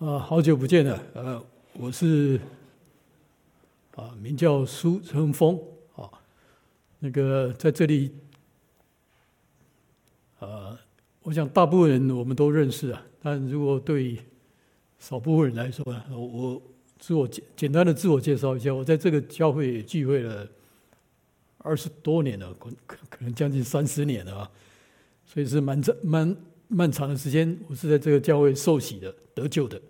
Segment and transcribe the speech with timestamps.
[0.00, 0.98] 啊，好久不见了。
[1.12, 1.44] 呃，
[1.74, 2.40] 我是
[3.96, 5.60] 啊，名叫苏成峰
[5.94, 6.08] 啊。
[7.00, 8.10] 那个在这里，
[10.38, 10.74] 呃，
[11.22, 13.06] 我想大部分人我们都认识啊。
[13.20, 14.18] 但如果对
[14.98, 16.62] 少部分人来说呢，我
[16.98, 20.48] 自我简简单的自我介绍一下，我在这个教会也聚会了
[21.58, 24.50] 二十多年了，可可能将近三十年了啊。
[25.26, 26.34] 所以是蛮长蛮
[26.72, 29.80] 漫长的时间，我是在这个教会受洗的、得救的。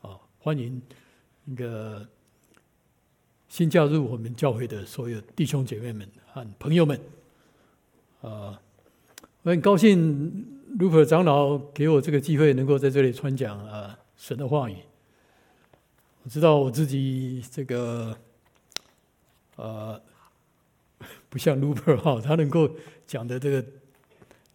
[0.00, 0.80] 啊欢迎
[1.44, 2.08] 那个
[3.46, 6.98] 新加入我们教会的所有弟兄姐妹们和朋友们，
[8.22, 8.58] 啊，
[9.42, 10.46] 我很高兴
[10.78, 14.76] 鲁珀长老给我这个机会，能够在这里传讲啊神的话语。
[16.22, 18.16] 我知道我自己这个
[19.56, 20.00] 啊，
[21.28, 22.70] 不像鲁珀哈，他能够
[23.06, 23.64] 讲的这个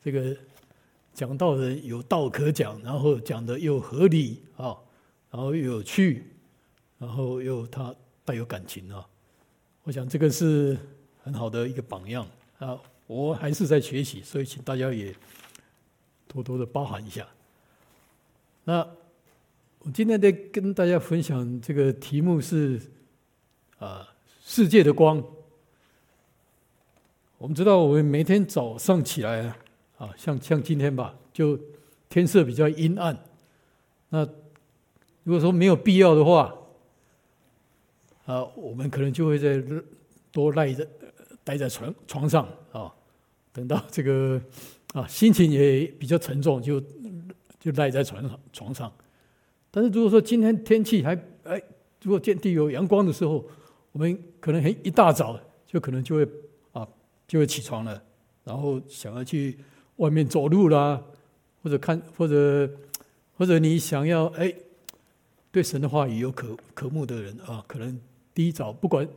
[0.03, 0.35] 这个
[1.15, 4.77] 讲道人有道可讲，然后讲的又合理啊。
[5.31, 6.23] 然后又有趣，
[6.97, 9.05] 然后又他带有感情啊！
[9.83, 10.77] 我想这个是
[11.21, 12.25] 很好的一个榜样
[12.57, 12.79] 啊！
[13.05, 15.13] 我还是在学习，所以请大家也
[16.25, 17.27] 多多的包涵一下。
[18.63, 18.79] 那
[19.79, 22.81] 我今天在跟大家分享这个题目是
[23.79, 24.07] 啊，
[24.41, 25.21] 世界的光。
[27.37, 29.57] 我们知道，我们每天早上起来啊，
[29.97, 31.59] 啊像像今天吧，就
[32.09, 33.17] 天色比较阴暗，
[34.09, 34.27] 那。
[35.23, 36.55] 如果说没有必要的话，
[38.27, 39.59] 啊，我们可能就会在
[40.31, 40.87] 多赖在
[41.43, 42.93] 待在床床上啊，
[43.51, 44.39] 等到这个
[44.93, 46.79] 啊心情也比较沉重，就
[47.59, 48.93] 就赖在床上床上。
[49.71, 51.59] 但是如果说今天天气还哎，
[52.03, 53.43] 如果见地有阳光的时候，
[53.93, 56.27] 我们可能很一大早就可能就会
[56.71, 56.87] 啊
[57.27, 57.99] 就会起床了，
[58.43, 59.57] 然后想要去
[59.97, 61.01] 外面走路啦，
[61.63, 62.69] 或者看或者
[63.37, 64.53] 或者你想要哎。
[65.51, 67.97] 对神的话语有渴渴慕的人啊，可能
[68.33, 69.07] 第一早不管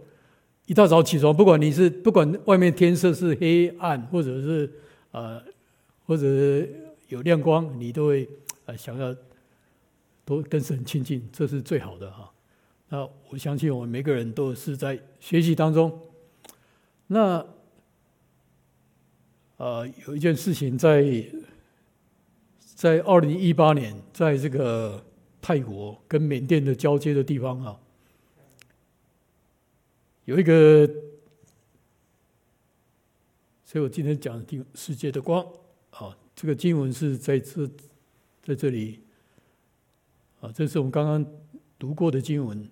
[0.67, 4.73] 一大早起床，不管你是不管外面天色是黑暗，或者是
[5.11, 5.43] 呃
[6.07, 6.65] 或者
[7.09, 8.29] 有亮光，你都会
[8.67, 9.13] 呃想要
[10.25, 12.31] 多跟神亲近，这是最好的哈。
[12.89, 15.91] 那我相信我们每个人都是在学习当中。
[17.09, 17.45] 那
[19.59, 21.25] 呃有一件事情在
[22.59, 25.05] 在二零一八年，在这个。
[25.41, 27.81] 泰国跟缅甸的交接的地方啊，
[30.27, 30.87] 有一个，
[33.65, 35.47] 所以我今天讲的世界的光
[35.91, 37.67] 啊，这个经文是在这
[38.43, 39.01] 在这里
[40.41, 41.25] 啊，这是我们刚刚
[41.79, 42.69] 读过的经文，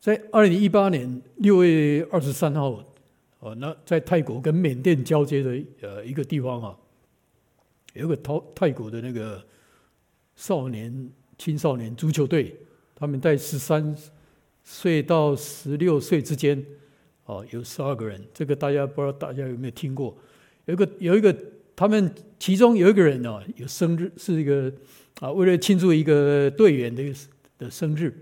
[0.00, 2.82] 在二零一八年六月二十三号
[3.40, 6.76] 哦，那在泰国跟缅甸交接的呃一个地方啊。
[7.92, 9.44] 有个泰泰国的那个
[10.36, 12.56] 少年青少年足球队，
[12.94, 13.94] 他们在十三
[14.64, 16.64] 岁到十六岁之间，
[17.26, 18.22] 哦，有十二个人。
[18.32, 20.16] 这个大家不知道大家有没有听过？
[20.64, 21.36] 有一个有一个，
[21.76, 24.72] 他们其中有一个人哦，有生日，是一个
[25.20, 27.12] 啊，为了庆祝一个队员的
[27.58, 28.14] 的生日，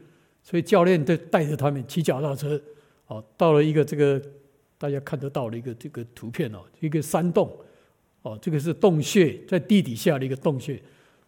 [0.49, 2.59] 所以教练就带着他们骑脚踏车，
[3.09, 4.23] 哦，到了一个这个
[4.79, 7.55] 大家看得到的一个这个图片哦，一个山洞。
[8.23, 10.83] 哦，这个是洞穴，在地底下的一个洞穴，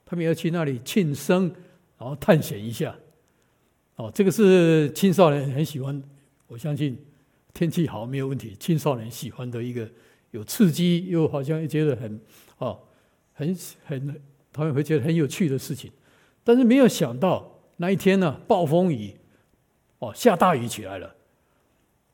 [0.05, 1.45] 他们要去那里庆生，
[1.99, 2.95] 然后探险一下。
[3.97, 6.03] 哦，这个是青少年很喜欢，
[6.49, 6.99] 我相信
[7.53, 9.87] 天气好没有问题，青少年喜欢的一个
[10.31, 12.21] 有刺激又好像又觉得很
[12.57, 12.81] 哦
[13.35, 13.55] 很
[13.85, 14.21] 很
[14.51, 15.93] 他们会觉得很有趣的事情。
[16.43, 19.15] 但是没有想到那一天呢，暴风雨
[20.01, 21.15] 哦下大雨起来了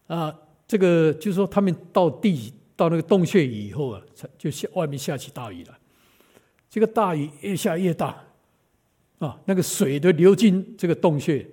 [0.07, 0.39] 啊，
[0.69, 2.53] 这个就是说他们到地。
[2.79, 4.03] 到那个洞穴以后啊，
[4.37, 5.79] 就下外面下起大雨了。
[6.69, 8.23] 这个大雨越下越大，
[9.19, 11.47] 啊，那个水都流进这个洞穴，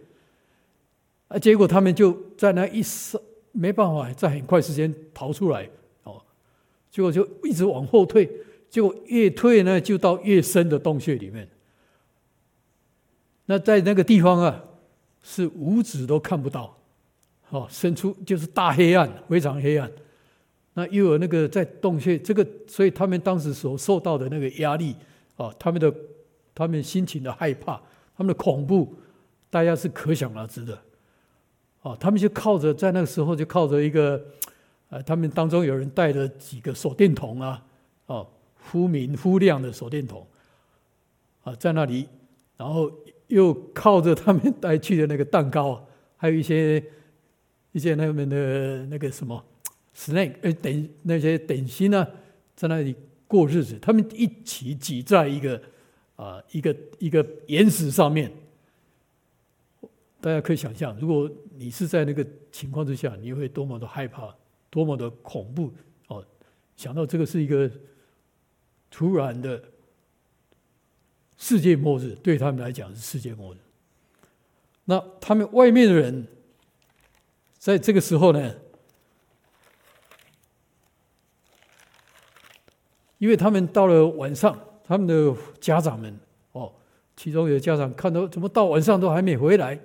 [1.29, 3.18] 啊，结果他们就在那一时
[3.53, 5.69] 没办法，在很快时间逃出来，
[6.03, 6.22] 哦，
[6.91, 8.29] 结果就一直往后退，
[8.69, 11.47] 结果越退呢，就到越深的洞穴里面。
[13.45, 14.63] 那在那个地方啊，
[15.22, 16.75] 是五指都看不到，
[17.49, 19.91] 哦，深处就是大黑暗，非常黑暗。
[20.75, 24.95] 那又有那个在洞穴，这个所以他们当时所受到的那个压力
[25.35, 25.93] 啊，他们的
[26.55, 27.79] 他们心情的害怕，
[28.17, 28.95] 他们的恐怖，
[29.49, 30.78] 大家是可想而知的。
[31.81, 34.19] 哦，他们就靠着在那个时候就靠着一个，
[34.90, 37.61] 呃，他们当中有人带着几个手电筒啊，
[38.05, 38.28] 哦，
[38.72, 40.25] 忽明忽亮的手电筒，
[41.43, 42.07] 啊，在那里，
[42.57, 42.90] 然后
[43.34, 45.85] 又靠着他们带去的那个蛋糕，
[46.16, 46.84] 还有一些
[47.72, 49.44] 一些那边的那个什么。
[49.96, 52.08] Snake，呃，等那些点心呢，
[52.56, 52.96] 在那里
[53.28, 55.62] 过日子，他们一起挤在一个
[56.16, 58.32] 啊一个一个岩石上面。
[60.20, 64.34] 大家可以想象，如果你是在那个情况之下，你会多么的害怕，
[64.70, 65.72] 多么的恐怖
[66.08, 66.26] 哦！
[66.76, 67.70] 想到这个是一个
[68.90, 69.62] 突然的
[71.43, 73.57] 世界末日，对他们来讲是世界末日。
[74.85, 76.25] 那他们外面的人，
[77.57, 78.55] 在这个时候呢，
[83.17, 86.17] 因为他们到了晚上，他们的家长们
[86.53, 86.72] 哦，
[87.17, 89.78] 其中有家长看到怎么到晚上都还没回来。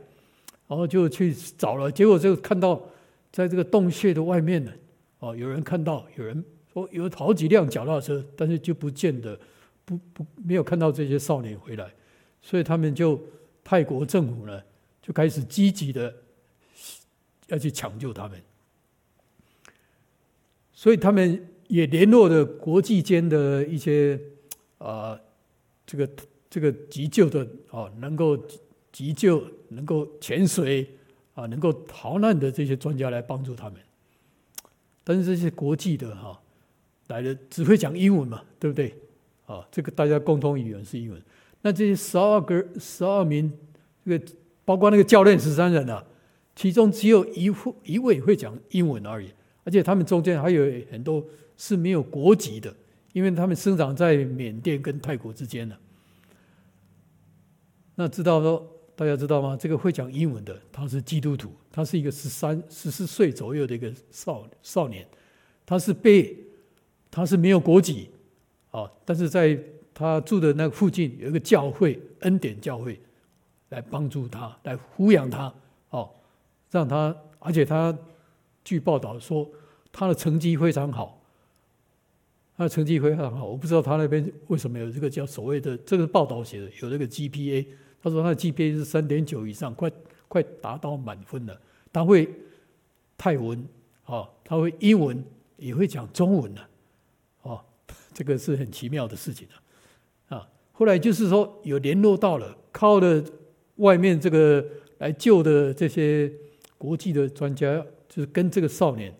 [0.68, 2.80] 然后就去找了，结果就看到
[3.32, 4.70] 在这个洞穴的外面呢，
[5.18, 9.36] 哦，有人看到，有人说有好几辆脚踏车，但是就不见得
[9.88, 11.90] 不不没有看到这些少年回来，
[12.42, 13.18] 所以他们就
[13.64, 14.62] 泰国政府呢
[15.00, 16.14] 就开始积极的
[17.46, 18.38] 要去抢救他们，
[20.72, 24.20] 所以他们也联络了国际间的一些
[24.76, 25.18] 啊、
[25.86, 26.10] 这个
[26.50, 28.38] 这个急救的啊能够。
[28.90, 30.84] 急救能够潜水
[31.34, 33.78] 啊，能够逃难的这些专家来帮助他们，
[35.04, 36.40] 但是这些国际的哈
[37.06, 38.92] 来的只会讲英文嘛，对不对？
[39.48, 41.20] 啊，这个大家共同语言是英文。
[41.62, 43.52] 那这些十二个十二名
[44.04, 44.24] 这个
[44.64, 46.04] 包括那个教练十三人啊，
[46.54, 47.52] 其中只有一
[47.82, 49.28] 一位会讲英文而已，
[49.64, 51.24] 而且他们中间还有很多
[51.56, 52.72] 是没有国籍的，
[53.12, 55.76] 因为他们生长在缅甸跟泰国之间的。
[57.96, 58.74] 那知道说。
[58.98, 59.56] 大家知道吗？
[59.56, 65.06] 这个会讲英文的，他是基督徒，他是一个十三、十四岁左右的一个少少年，
[65.64, 66.36] 他是被
[67.08, 68.10] 他是没有国籍
[68.78, 69.58] 哦，但是在
[69.92, 73.00] 他住的那个附近有一个教会恩典教会
[73.70, 75.52] 来帮助他，来抚养他
[75.90, 76.08] 哦，
[76.70, 77.96] 让他，而且他
[78.62, 79.48] 据报道说
[79.90, 81.20] 他的成绩非常好，
[82.56, 87.66] 他的成绩非常好，我不知道他那边为什么有这个叫所谓的这个报道写的有这个 GPA。
[88.00, 89.90] 他说他的 GPA 是三点九以上，快
[90.28, 91.60] 快达到满分了。
[91.92, 92.32] 他会
[93.16, 93.66] 泰文，
[94.04, 95.20] 啊，他会英文，
[95.56, 96.68] 也会讲中文了，
[98.18, 99.46] 这个是很奇妙的事情
[100.28, 100.48] 啊。
[100.72, 103.22] 后来就是说有联络到了，靠了
[103.76, 104.64] 外面这个
[104.98, 106.28] 来救的这些
[106.76, 109.14] 国际的专家，就是跟这个少年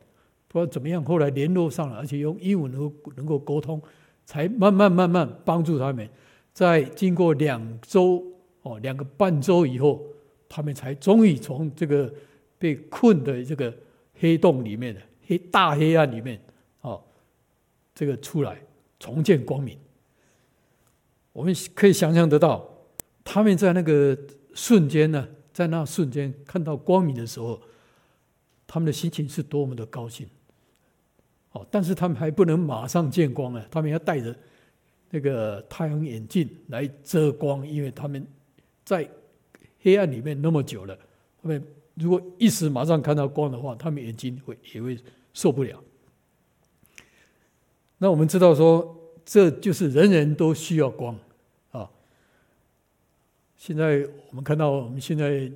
[0.48, 3.80] 不知道怎么样，后来联络上了，而且用英文能够能够沟通，
[4.26, 6.08] 才慢慢慢慢帮助他们，
[6.52, 8.24] 在经过两周。
[8.62, 10.02] 哦，两个半周以后，
[10.48, 12.12] 他们才终于从这个
[12.58, 13.72] 被困的这个
[14.14, 16.38] 黑洞里面的黑大黑暗里面，
[16.80, 17.00] 哦，
[17.94, 18.60] 这个出来
[18.98, 19.78] 重见光明。
[21.32, 22.68] 我们可以想象得到，
[23.22, 24.18] 他们在那个
[24.54, 27.60] 瞬间呢，在那瞬间看到光明的时候，
[28.66, 30.26] 他们的心情是多么的高兴。
[31.52, 34.34] 哦，但是他们还不能马上见光啊，他们要戴着
[35.10, 38.26] 那个太阳眼镜来遮光，因为他们。
[38.84, 39.06] 在
[39.82, 40.98] 黑暗里面那么久了，
[41.42, 41.62] 他们
[41.92, 44.98] 如果一时马上看到光的话，他们眼睛会也会
[45.34, 45.78] 受不了。
[47.98, 51.16] 那我们知道说，这就是人人都需要光
[51.70, 51.90] 啊。
[53.56, 55.50] 现在我们看到，我们现在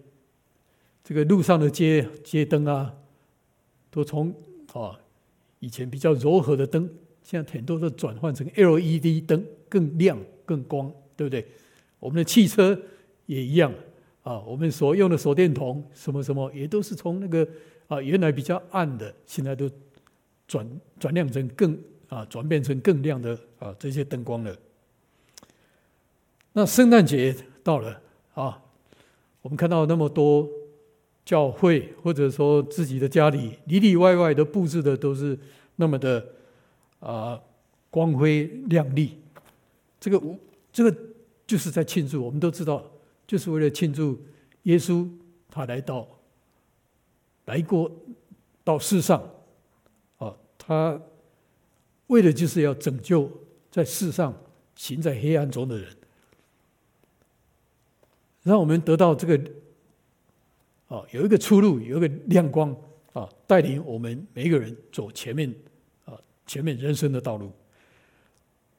[1.03, 2.94] 这个路上的街街灯啊，
[3.91, 4.35] 都从
[4.73, 4.99] 啊
[5.61, 6.89] 以前比较柔和的灯，
[7.23, 11.46] 现在很多都转换成 LED 灯，更亮更光，对不对？
[11.99, 12.79] 我们的汽车。
[13.27, 13.72] 也一样
[14.25, 17.49] 啊，我们所用的手电筒什么什么，也都是从那个
[17.87, 19.70] 啊原来比较暗的，现在都
[20.46, 20.69] 转
[20.99, 21.79] 转亮成更
[22.13, 24.55] 啊转变成更亮的啊这些灯光了。
[26.53, 27.99] 那圣诞节到了
[28.35, 28.63] 啊，
[29.41, 30.47] 我们看到那么多
[31.25, 35.39] 教会或者说自己的家里里里外外的布置的都是
[35.77, 36.23] 那么的
[37.01, 37.41] 啊
[37.89, 39.19] 光辉亮丽，
[39.99, 40.21] 这个
[40.71, 40.95] 这个
[41.47, 42.85] 就是在庆祝，我们都知道。
[43.25, 44.21] 就是为了庆祝
[44.65, 45.09] 耶稣
[45.49, 46.07] 他来到
[47.47, 47.91] 来过
[48.63, 49.23] 到世上
[50.19, 51.01] 啊，他
[52.13, 53.31] 为的就是要拯救
[53.71, 54.33] 在世上
[54.77, 55.89] 行在黑暗中的人，
[58.43, 59.37] 让我们得到这个
[60.89, 62.75] 啊有一个出路，有一个亮光
[63.13, 65.53] 啊，带领我们每一个人走前面
[66.05, 66.13] 啊
[66.47, 67.51] 前面人生的道路。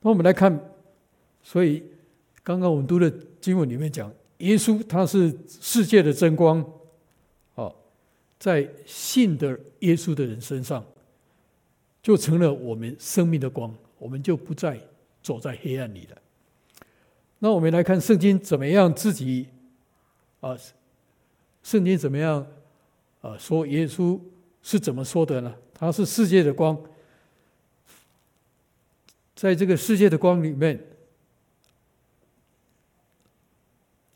[0.01, 0.57] 那我们来看，
[1.41, 1.83] 所以
[2.43, 3.11] 刚刚我们读的
[3.41, 4.11] 经文里面讲。
[4.39, 6.61] 耶稣他是世界的真光，
[7.55, 7.73] 哦，
[8.37, 10.83] 在信的耶稣的人身上，
[12.03, 14.77] 就成了我们生命的光，我们就不再
[15.23, 16.17] 走在黑暗里了。
[17.39, 19.47] 那我们来看圣经怎么样自己
[20.41, 20.55] 啊？
[21.63, 22.45] 圣经怎么样
[23.21, 23.37] 啊？
[23.37, 24.19] 说耶稣
[24.61, 25.55] 是怎么说的呢？
[25.73, 26.77] 他是世界的光，
[29.33, 30.79] 在这个世界的光里面，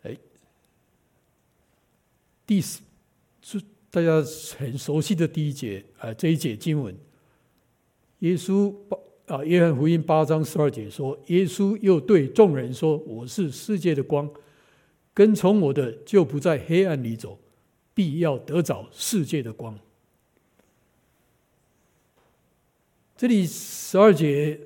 [0.04, 0.18] 哎，
[2.46, 2.82] 第四
[3.42, 4.22] 是大家
[4.58, 6.96] 很熟悉的第一节啊，这一节经文，
[8.20, 8.98] 耶稣八
[9.36, 14.30] 啊，约翰福音八章十二节说，耶稣又对众人说：“我是世界的光，
[15.14, 17.38] 跟从我的就不在黑暗里走，
[17.94, 19.78] 必要得着世界的光。”
[23.18, 24.60] 这里十二节，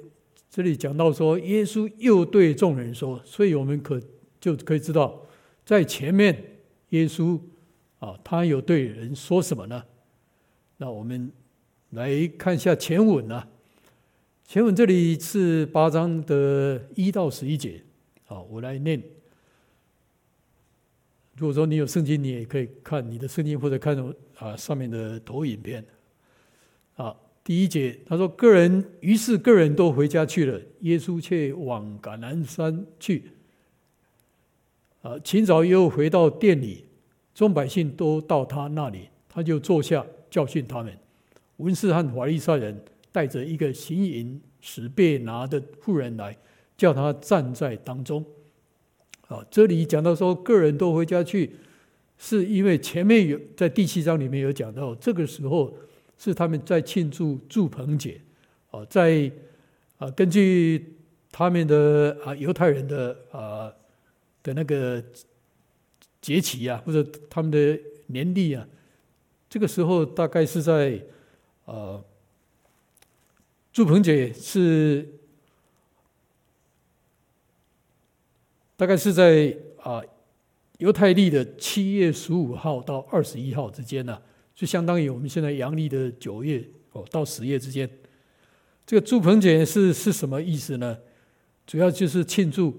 [0.49, 3.99] 这里讲到说，耶稣又对众人说，所以我们可
[4.39, 5.25] 就可以知道，
[5.65, 7.39] 在前面耶稣
[7.99, 9.83] 啊，他有对人说什么呢？
[10.77, 11.31] 那我们
[11.91, 13.45] 来看一下前文啊。
[14.47, 17.81] 前文这里是八章的一到十一节，
[18.25, 19.01] 好，我来念。
[21.35, 23.97] 如果说你有圣经，你也可以看你的圣经，或者看
[24.37, 25.83] 啊上面的投影片。
[26.95, 33.31] 啊，第一节他说：“个人于是个人都回家去了，耶稣却往橄榄山去。
[35.01, 36.85] 啊，清早又回到店里，
[37.33, 40.97] 众百姓都到他那里，他就坐下教训他们。
[41.61, 42.77] 文士和法利赛人。”
[43.13, 46.33] 带着一个行淫使被拿的妇人来，
[46.77, 48.23] 叫他站在当中。
[49.27, 51.51] 啊，这里讲到说，个人都回家去，
[52.17, 55.75] 是因为前面有在第七章里面有讲到，这个时候
[56.17, 58.21] 是他们在庆祝祝棚节。
[58.69, 59.29] 啊，在
[59.97, 60.95] 啊，根据
[61.33, 63.69] 他们的啊犹太人的啊
[64.41, 65.03] 的那个
[66.21, 67.77] 节期啊，或者他们的
[68.07, 68.65] 年历啊，
[69.49, 70.97] 这个时候大概是在
[71.71, 72.03] 呃，
[73.71, 75.07] 祝棚节是
[78.75, 80.01] 大概是在啊
[80.79, 84.21] 犹太历的七月十五号到二十一号之间呢，
[84.53, 86.61] 就相当于我们现在阳历的九月
[86.91, 87.89] 哦到十月之间。
[88.85, 90.97] 这个祝棚节是是什么意思呢？
[91.65, 92.77] 主要就是庆祝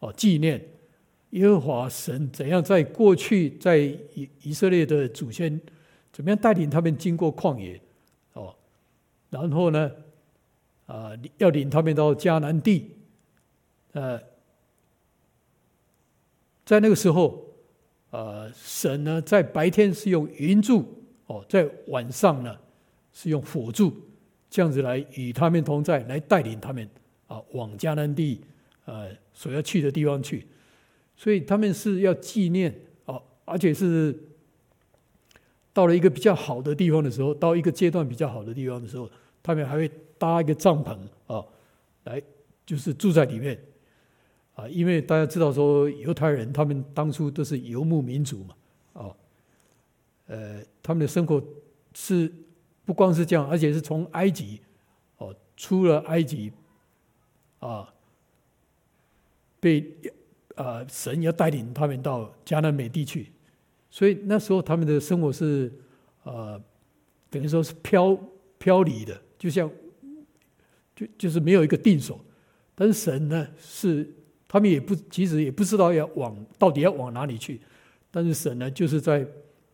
[0.00, 0.60] 哦纪念
[1.30, 5.60] 耶和华神怎样在过去在以以色列的祖先
[6.12, 7.80] 怎么样带领他们经过旷野，
[9.32, 9.90] 然后呢？
[10.84, 12.90] 啊，要领他们到迦南地，
[13.92, 14.20] 呃，
[16.66, 17.46] 在那个时候，
[18.10, 20.84] 呃，神呢在白天是用云柱，
[21.28, 22.58] 哦，在晚上呢
[23.10, 23.94] 是用火柱，
[24.50, 26.86] 这样子来与他们同在，来带领他们
[27.26, 28.42] 啊往迦南地，
[28.84, 30.46] 呃，所要去的地方去。
[31.16, 32.74] 所以他们是要纪念
[33.06, 34.14] 哦，而且是
[35.72, 39.08] 到了一个比较好的地方的时候，到一个阶段比较好的地方的时候，
[39.42, 39.90] 他们还会。
[40.22, 40.96] 搭一个帐篷
[41.26, 41.44] 啊，
[42.04, 42.22] 来
[42.64, 43.60] 就是住在里面
[44.54, 48.54] 啊，因为大家知道说犹太人他们当初都是游牧民族嘛，
[48.92, 49.10] 啊，
[50.28, 51.42] 呃，他们的生活
[51.92, 52.32] 是
[52.84, 54.60] 不光是这样，而且是从埃及
[55.16, 56.52] 哦出了埃及
[57.58, 57.92] 啊，
[59.58, 59.92] 被
[60.54, 63.32] 啊神要带领他们到迦南美地去，
[63.90, 65.72] 所以那时候他们的生活是
[66.22, 66.60] 啊，
[67.28, 68.16] 等于说是飘
[68.56, 69.68] 飘离的，就像。
[70.94, 72.22] 就就是没有一个定所，
[72.74, 74.06] 但是神呢是
[74.46, 77.58] 他们也不其实也不知道要往到底要往哪里去，
[78.10, 79.26] 但是神呢就是在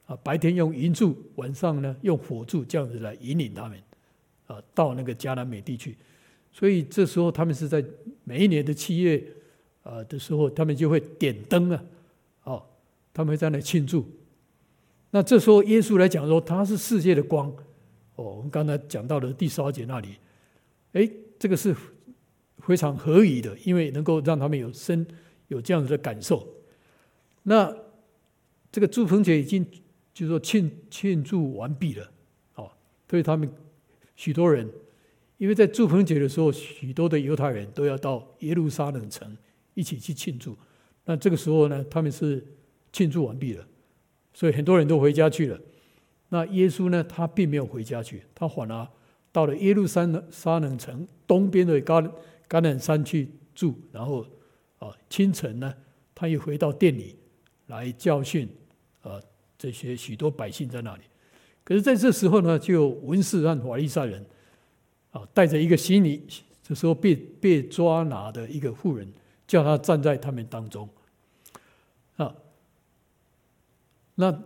[0.06, 3.76] 啊白天用银柱，晚上呢用火柱这样子来引领他们
[4.46, 5.96] 啊到那个迦南美地去，
[6.52, 7.84] 所以这时候他们是在
[8.22, 9.20] 每一年的七月
[9.82, 11.84] 啊的时候，他们就会点灯啊，
[12.44, 12.62] 哦，
[13.12, 14.08] 他们会在那庆祝。
[15.10, 17.52] 那这时候耶稣来讲说他是世界的光，
[18.18, 20.16] 哦，我们刚才讲到的第十二节那里。
[20.92, 21.08] 哎，
[21.38, 21.72] 这个是
[22.58, 25.06] 非常合宜的，因为能够让他们有生
[25.46, 26.46] 有这样子的感受。
[27.44, 27.72] 那
[28.72, 29.64] 这个祝棚节已经
[30.12, 32.10] 就是说庆庆祝完毕了，
[32.56, 32.68] 哦，
[33.08, 33.48] 所以他们
[34.16, 34.68] 许多人，
[35.36, 39.36] 因为在祝棚节的时候，许多的犹太人都要到耶路撒冷城
[39.74, 40.56] 一起去庆祝。
[41.04, 42.44] 那这个时候呢，他们是
[42.92, 43.64] 庆祝完毕了，
[44.34, 45.60] 所以很多人都回家去了。
[46.28, 48.88] 那耶稣呢，他并没有回家去，他反而。
[49.30, 52.02] 到了耶路撒冷城东边的橄
[52.48, 54.26] 橄榄山去住，然后
[54.78, 55.72] 啊清晨呢，
[56.14, 57.14] 他又回到店里
[57.66, 58.48] 来教训
[59.02, 59.20] 啊
[59.58, 61.02] 这些许多百姓在那里。
[61.62, 64.24] 可是在这时候呢，就文士和法利赛人
[65.10, 66.20] 啊带着一个行淫，
[66.62, 69.06] 这时候被被抓拿的一个妇人，
[69.46, 70.88] 叫他站在他们当中
[72.16, 72.34] 啊。
[74.14, 74.42] 那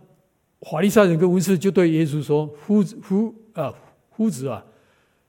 [0.69, 3.73] 法利赛人跟文士就对耶稣说：“夫子夫啊
[4.11, 4.65] 夫子啊！”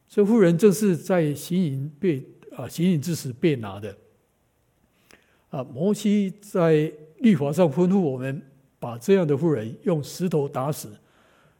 [0.08, 2.24] 这妇人正是在行淫被
[2.56, 3.96] 啊行淫之时被拿的
[5.50, 5.64] 啊。
[5.64, 8.42] 摩西在律法上吩咐我们，
[8.78, 10.88] 把这样的妇人用石头打死。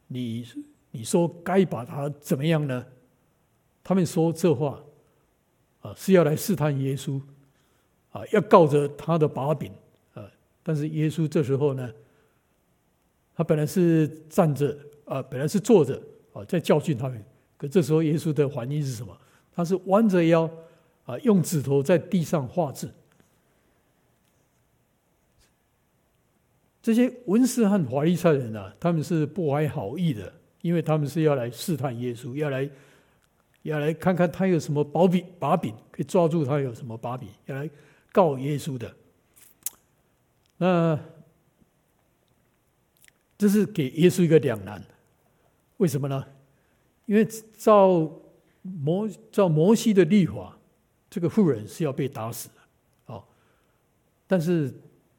[0.07, 0.47] 你
[0.93, 2.87] 你说该把他怎么样呢？
[3.83, 4.81] 他们说这话
[5.81, 7.21] 啊，是要来试探耶稣，
[8.13, 9.73] 啊，要告着他的把柄，
[10.15, 10.23] 啊，
[10.63, 11.91] 但是耶稣这时候呢，
[13.35, 16.01] 他本来是站着，啊，本来是坐着，
[16.33, 17.25] 啊，在教训他们，
[17.57, 19.17] 可这时候耶稣的反应是什么？
[19.53, 20.49] 他是弯着腰，
[21.05, 22.93] 啊，用指头在地上画字。
[26.83, 32.69] 这些文士和法利赛人啊，他们是不怀好意的，因为他们是要来试探耶稣，要来。
[33.65, 37.71] 要来看看他有什么把柄，把柄可以抓住他有什么把柄，要来
[38.13, 38.95] 告耶稣的。
[40.59, 41.01] 那
[43.45, 44.83] 这是给耶稣一个两难，
[45.77, 46.25] 为什么呢？
[47.05, 48.11] 因为照
[48.63, 50.59] 摩照摩西的律法，
[51.11, 52.55] 这个妇人是要被打死的，
[53.13, 53.23] 哦。
[54.27, 54.73] 但是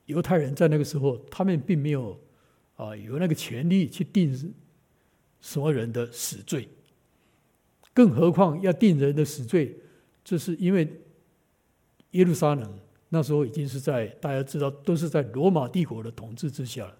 [0.07, 2.19] 犹太人在那个时候，他们并没有
[2.77, 4.35] 啊有那个权利去定
[5.39, 6.67] 什么人的死罪。
[7.93, 9.77] 更何况要定人的死罪，
[10.23, 10.91] 这是因为
[12.13, 12.79] 耶路撒冷
[13.09, 16.97] 那时候已经是在大家知道都是在罗马帝国的统治之下了，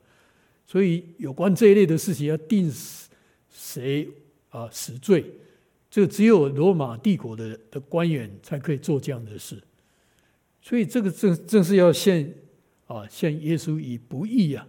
[0.65, 2.71] 所以有关这一类的事情要定
[3.49, 4.09] 谁
[4.49, 5.25] 啊死罪，
[5.89, 9.61] 这只有罗马帝国的的官员才可以做这样的事，
[10.61, 12.33] 所以这个正正是要陷
[12.87, 14.67] 啊陷耶稣以不义啊，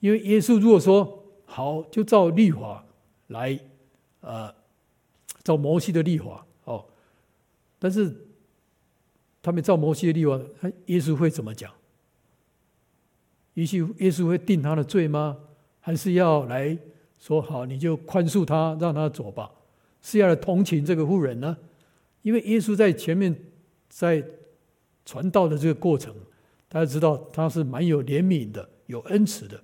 [0.00, 2.84] 因为耶稣如果说好就照律法
[3.28, 3.58] 来
[4.20, 4.54] 啊。
[5.44, 6.84] 照摩西的律法，哦，
[7.78, 8.12] 但是
[9.40, 11.72] 他们照摩西的律法，他耶稣会怎么讲？
[13.56, 15.34] 也许耶稣会定他的罪吗？
[15.80, 16.76] 还是要来
[17.18, 19.50] 说好，你就宽恕他，让他走吧？
[20.02, 21.56] 是要来同情这个妇人呢？
[22.20, 23.34] 因为耶稣在前面
[23.88, 24.22] 在
[25.06, 26.14] 传道的这个过程，
[26.68, 29.58] 大家知道他是蛮有怜悯的，有恩慈的。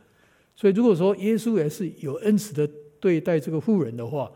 [0.57, 2.69] 所以如果说耶稣也是有恩慈的
[2.99, 4.33] 对待这个妇人的话，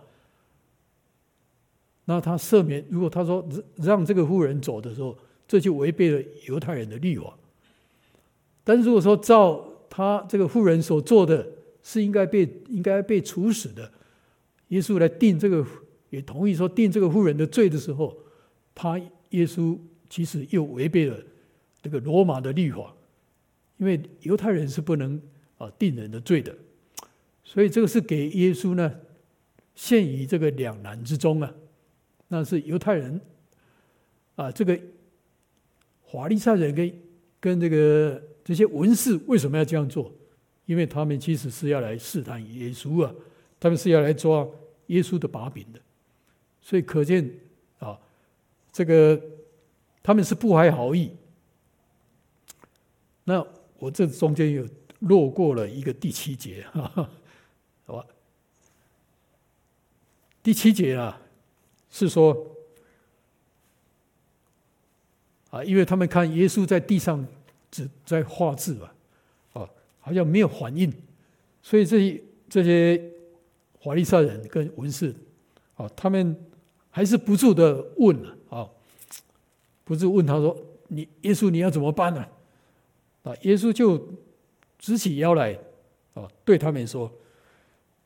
[2.04, 3.42] 那他赦免，如果他说
[3.76, 5.16] 让这个妇人走的时候，
[5.48, 7.32] 这就违背了犹太人的律法。
[8.66, 11.46] 但是如果说照他这个妇人所做的
[11.84, 13.88] 是应该被应该被处死的，
[14.68, 15.64] 耶稣来定这个
[16.10, 18.16] 也同意说定这个妇人的罪的时候，
[18.74, 18.98] 他
[19.30, 19.78] 耶稣
[20.10, 21.16] 其实又违背了
[21.80, 22.92] 这个罗马的律法，
[23.76, 25.22] 因为犹太人是不能
[25.58, 26.52] 啊定人的罪的，
[27.44, 28.92] 所以这个是给耶稣呢
[29.76, 31.54] 陷于这个两难之中啊。
[32.26, 33.20] 那是犹太人
[34.34, 34.76] 啊，这个
[36.10, 36.92] 法利赛人跟
[37.38, 40.12] 跟这个这些文士为什么要这样做？
[40.66, 43.12] 因为他们其实是要来试探耶稣啊，
[43.58, 44.46] 他们是要来抓
[44.86, 45.80] 耶稣的把柄的，
[46.62, 47.28] 所以可见
[47.80, 47.98] 啊，
[48.72, 49.20] 这个
[50.00, 51.10] 他们是不怀好意。
[53.24, 53.44] 那
[53.80, 54.64] 我这中间又
[55.00, 57.10] 落过了一个第七节，哈哈，
[57.84, 58.06] 好吧？
[60.44, 61.20] 第七节啊。
[61.88, 62.46] 是说，
[65.48, 67.26] 啊，因为他们看耶稣在地上
[67.70, 68.94] 只在画字吧，
[69.52, 69.68] 啊，
[70.00, 70.92] 好像没有反应，
[71.62, 73.12] 所以这些这些
[73.82, 75.14] 法利赛人跟文士，
[75.76, 76.36] 啊，他们
[76.90, 78.68] 还是不住的问了，啊，
[79.84, 80.56] 不住问他说
[80.88, 82.26] ：“你耶稣你要怎么办呢？”
[83.24, 84.08] 啊，耶稣就
[84.78, 85.58] 直起腰来，
[86.14, 87.12] 啊，对他们说：“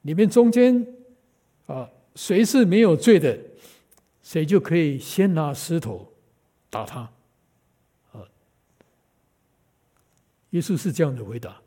[0.03, 0.87] 你们中间，
[1.67, 3.39] 啊，谁是没有罪的？”
[4.23, 6.13] 谁就可以先拿石头
[6.69, 7.01] 打他，
[8.13, 8.23] 啊！
[10.51, 11.61] 耶稣是这样的回答，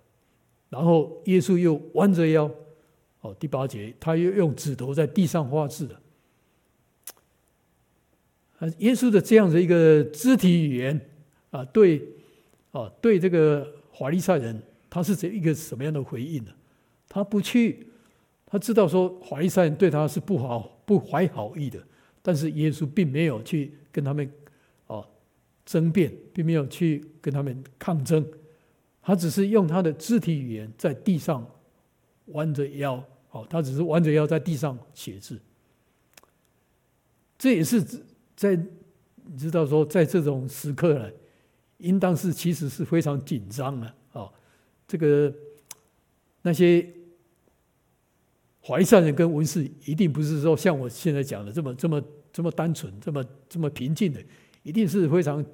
[0.69, 2.49] 然后耶稣又弯着腰，
[3.21, 6.01] 哦，第八节他又用指头在地上画字了。
[8.59, 10.99] 啊，耶稣的这样的一个肢体语言
[11.51, 12.01] 啊，对，
[12.71, 13.67] 啊，对这个
[13.97, 16.51] 法利赛人，他是这一个什么样的回应呢？
[17.07, 17.87] 他不去，
[18.45, 21.79] 他知道说法利赛人对他是不好、不怀好意的。
[22.21, 24.31] 但是耶稣并没有去跟他们
[24.87, 25.05] 啊
[25.65, 28.25] 争辩，并没有去跟他们抗争，
[29.03, 31.45] 他只是用他的肢体语言在地上
[32.27, 35.39] 弯着腰，哦，他只是弯着腰在地上写字。
[37.37, 37.83] 这也是
[38.35, 38.55] 在
[39.25, 41.11] 你知道说，在这种时刻呢，
[41.77, 44.31] 应当是其实是非常紧张的啊，
[44.87, 45.31] 这个
[46.41, 46.89] 那些。
[48.65, 54.23] 法利赛人跟文士一定不是说像我现在讲的这么这么这么单纯，这么这么平静的，
[54.61, 55.45] 一定是非常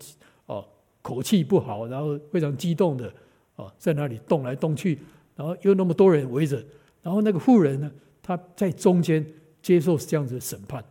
[0.46, 0.64] 哦
[1.02, 3.12] 口气不好，然后非常激动的
[3.60, 4.98] 哦，在那里动来动去，
[5.36, 6.64] 然后又那么多人围着，
[7.04, 7.92] 然后那个妇人呢，
[8.22, 9.26] 她在中间
[9.62, 10.84] 接受这样子的审判，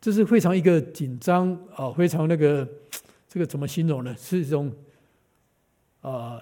[0.00, 2.68] 这是非常一个紧张啊，非常那个
[3.28, 4.14] 这个怎么形容呢？
[4.16, 4.72] 是一种
[6.00, 6.40] 啊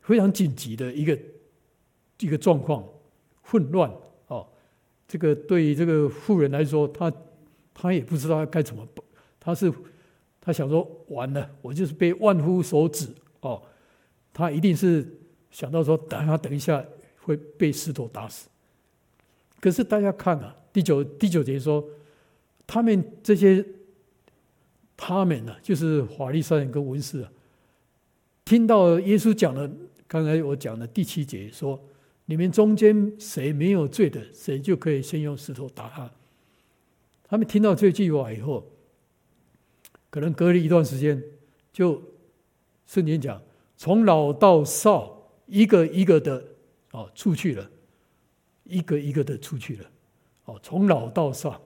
[0.00, 1.18] 非常紧急的一个。
[2.22, 2.86] 一个状况
[3.40, 3.90] 混乱
[4.26, 4.46] 哦，
[5.08, 7.10] 这个对于这个妇人来说，她
[7.72, 9.02] 他也不知道该怎么办，
[9.40, 9.72] 他是
[10.40, 13.08] 他想说完了，我就是被万夫所指
[13.40, 13.62] 哦，
[14.32, 15.06] 他一定是
[15.50, 16.84] 想到说，等他等一下
[17.22, 18.48] 会被石头打死。
[19.60, 21.84] 可是大家看啊，第九第九节说，
[22.66, 23.64] 他们这些
[24.96, 27.32] 他们呢、啊，就是法利赛人跟文士啊，
[28.44, 29.70] 听到耶稣讲了，
[30.06, 31.80] 刚才我讲的第七节说。
[32.26, 36.08] 你们中间谁没有罪的，谁就可以先用石头打他。
[37.24, 38.64] 他们听到这句话以后，
[40.10, 41.22] 可能隔了一段时间，
[41.72, 42.02] 就
[42.86, 43.40] 圣经讲，
[43.76, 46.44] 从老到少，一个一个的
[46.90, 47.70] 哦出去了，
[48.64, 49.90] 一个一个的出去了，
[50.44, 51.62] 哦，从老到少，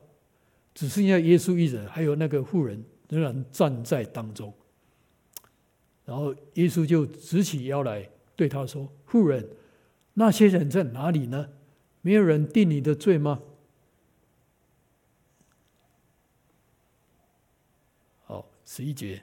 [0.74, 4.52] 只剩下耶稣一人，还有那个妇人仍然站在当中。
[6.04, 9.48] 然后耶稣就直起腰来对他说：“妇人。”
[10.16, 11.48] 那些人在哪里呢？
[12.02, 13.40] 没有人定你的罪吗？
[18.24, 19.22] 好，十一节，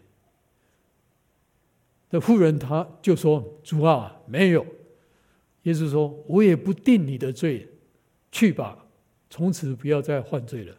[2.09, 4.65] 这妇人他就说：“主啊，没有。”
[5.63, 7.67] 耶稣说：“我也不定你的罪，
[8.31, 8.85] 去吧，
[9.29, 10.75] 从此不要再犯罪了。”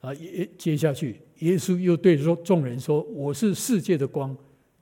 [0.00, 4.36] 啊，耶接下去，耶稣又对说众人说：“我是世界的光，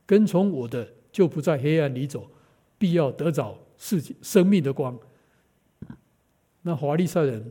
[0.04, 2.30] 跟从我的就不在黑暗里走。”
[2.78, 5.00] 必要得着世界生命的光。
[6.60, 7.50] 那华利赛人，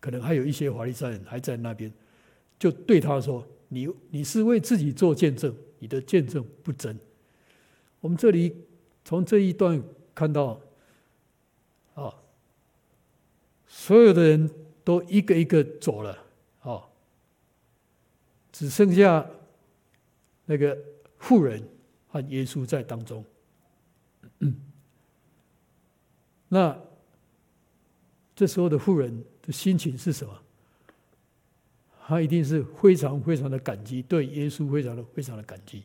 [0.00, 1.92] 可能还有一些华利赛人还在那边，
[2.58, 6.98] 就对他说：“你你是为自己做见证，你的见证不真。”
[8.00, 8.54] 我们这里
[9.04, 9.82] 从这一段
[10.14, 10.60] 看到，
[11.94, 12.14] 啊，
[13.66, 14.50] 所有的人
[14.82, 16.18] 都一个一个走了，
[16.60, 16.84] 啊，
[18.52, 19.26] 只剩下
[20.44, 20.78] 那个
[21.18, 21.62] 妇人
[22.08, 23.24] 和耶稣在当中。
[26.48, 26.78] 那
[28.36, 30.40] 这时候的妇人的心情是什么？
[32.06, 35.82] 他一定是非常非常的感激，对耶稣非常的非常的感激。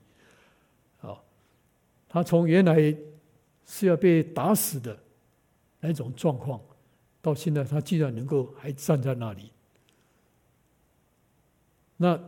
[0.99, 1.23] 好，
[2.09, 2.75] 他从原来
[3.65, 4.99] 是要被打死的
[5.79, 6.59] 那种状况，
[7.21, 9.49] 到现在他居然能够还站在那里。
[11.95, 12.19] 那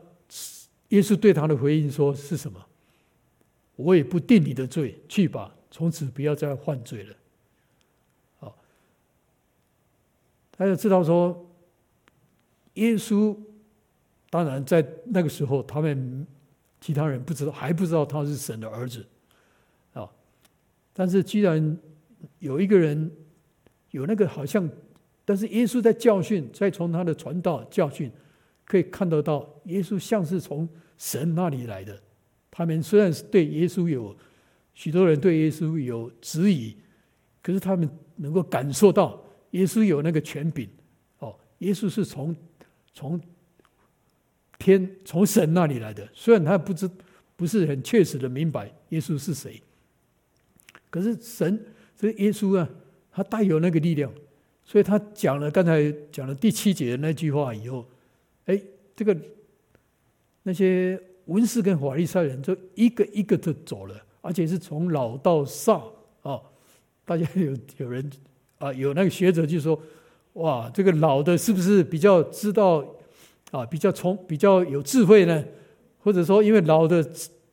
[0.90, 2.66] 耶稣对他的回应说是什么？
[3.76, 5.54] 我也不定你的罪，去吧。
[5.70, 7.16] 从此不要再犯罪了。
[8.40, 8.58] 好，
[10.58, 11.50] 大家知道说，
[12.76, 13.38] 耶稣
[14.32, 16.26] 当然在那个时候，他们
[16.80, 19.06] 其他人不知道，还不知道他是神的儿子
[19.94, 20.10] 啊。
[20.92, 21.78] 但是既然
[22.40, 23.12] 有一个人
[23.92, 24.68] 有那个好像，
[25.24, 28.12] 但是耶稣在教训，在从他的传道教训，
[28.66, 30.68] 可以看得到耶稣像是从
[30.98, 32.02] 神那里来的。
[32.50, 34.16] 他们虽然是对耶稣有。
[34.74, 36.76] 许多人对耶稣有质疑，
[37.44, 40.68] 可是他们能够感受到耶稣有那个权柄。
[41.20, 42.34] 哦，耶稣是从
[42.94, 43.20] 从
[44.62, 46.90] 天从神那里来的，虽然他不知
[47.36, 49.62] 不是很确实的明白耶稣是谁，
[50.90, 51.66] 可是神
[51.98, 52.70] 这耶稣啊，
[53.12, 54.12] 他带有那个力量，
[54.64, 57.86] 所以他讲了刚才讲了第七节的那句话以后，
[58.46, 58.62] 哎，
[58.96, 59.18] 这个
[60.44, 63.96] 那些文士跟法利赛人就一个一个的走了。
[64.24, 66.40] 而且是从老到少啊！
[67.04, 68.08] 大家有有人
[68.60, 69.82] 啊，有那个学者就说
[70.34, 72.86] ：“哇，这个老的是不是比较知道
[73.52, 73.66] 啊？
[73.66, 75.46] 比较聪，比较有智慧呢？
[76.00, 77.04] 或者说，因为老的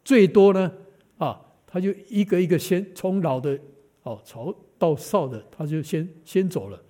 [0.02, 0.72] 最多呢？
[1.18, 3.58] 啊，他就一个一个先从老的
[4.02, 6.82] 哦，朝到少的，他就先先走了。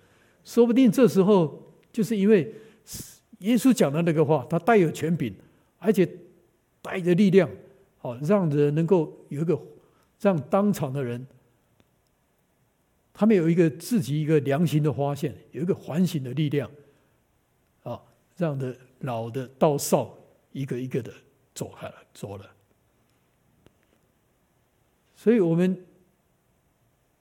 [0.45, 2.55] 说不定这时候就是因为
[3.41, 5.35] 耶稣讲的那个话，他带有权柄，
[5.79, 6.09] 而且
[6.81, 7.51] 带着力量。”
[8.01, 9.61] 好，让人能够有一个
[10.21, 11.27] 让当场的人，
[13.13, 16.71] 他们有一个自己一个良心的发现，有一个反省的力量，
[17.83, 18.01] 啊，
[18.37, 20.17] 让的老的到少
[20.53, 21.13] 一个一个的
[21.55, 22.47] 走开了，走了。
[25.15, 25.85] 所以我们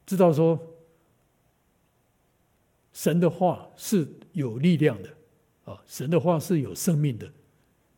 [0.06, 0.60] 知道说，
[2.94, 5.10] 神的话是有力量的，
[5.66, 7.32] 啊，神的话是有生命的，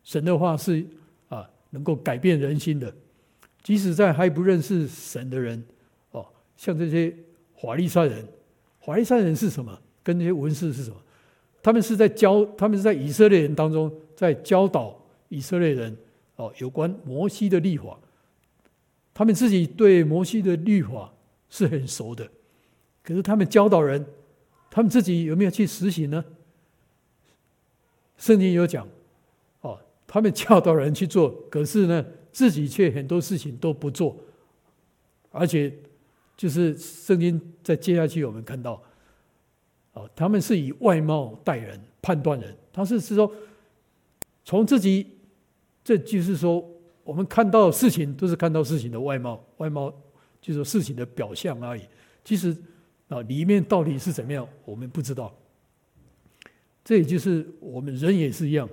[0.02, 0.86] 神的话是
[1.28, 1.50] 啊。
[1.72, 2.92] 能够改变人心的，
[3.62, 5.64] 即使在还不认识神的人，
[6.10, 7.16] 哦，像这些
[7.54, 8.26] 法利赛人，
[8.80, 9.80] 法利赛人是什么？
[10.02, 11.00] 跟那些文士是什么？
[11.62, 15.96] 他们是在教，他们是在以色列人当中，在教导以色列人，
[16.36, 17.98] 哦，有关摩西的律法。
[19.12, 21.12] 他们自己对摩西的律法
[21.48, 22.30] 是很熟的，
[23.02, 24.04] 可是他们教导人，
[24.70, 26.24] 他们自己有没有去实行呢？
[28.16, 28.86] 圣经有讲。
[29.62, 29.78] 哦
[30.12, 34.16] 他们教导人去做，可是呢，自己却很多事情都不做，
[35.30, 35.72] 而且
[36.36, 38.82] 就是圣经在接下去，我们看到
[39.92, 43.30] 啊，他们是以外貌待人判断人，他是是说
[44.44, 45.06] 从自己，
[45.82, 46.64] 这就是说
[47.02, 49.92] 我们看到事情都是看到事情的外貌，外貌
[50.40, 51.82] 就是事情的表象而已。
[52.24, 52.56] 其实
[53.08, 55.34] 啊，里面到底是怎么样，我们不知道。
[56.84, 58.68] 这也就是我们人也是一样，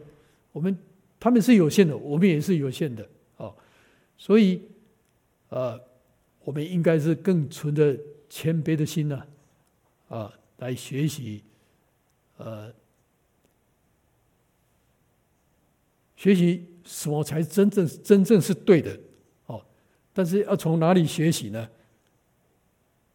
[0.51, 0.77] 我们
[1.19, 3.51] 他们是有限的，我们也是有限的啊，
[4.17, 4.62] 所以
[5.49, 5.80] 呃，
[6.43, 7.97] 我们应该是更存着
[8.30, 9.23] 谦卑的心呢，
[10.10, 10.32] 啊。
[10.58, 11.43] 来学习，
[12.38, 12.74] 呃，
[16.15, 19.00] 学习什么才真正真正是对的
[19.46, 19.63] 哦？
[20.13, 21.70] 但是要从哪里学习呢？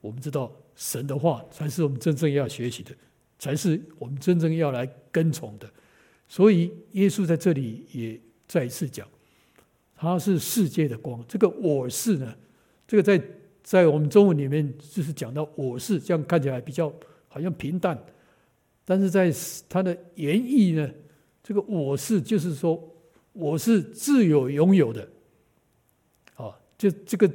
[0.01, 2.95] 我们知道神的话才是我们真正要学习的，
[3.41, 5.69] 才是我们真正要来跟从的。
[6.29, 9.09] 所以耶稣在这里也再一次讲，
[9.97, 11.25] 他是世界的光。
[11.27, 12.37] 这个我是呢，
[12.87, 13.21] 这个在
[13.65, 16.93] 在我们中文里面就是讲到我是，这样看起来比较。
[17.33, 17.99] 好像平淡，
[18.85, 19.33] 但是在
[19.67, 20.87] 他的原意呢，
[21.43, 22.79] 这个我是就是说
[23.33, 25.09] 我是自有拥有的，
[26.35, 27.31] 啊，就这个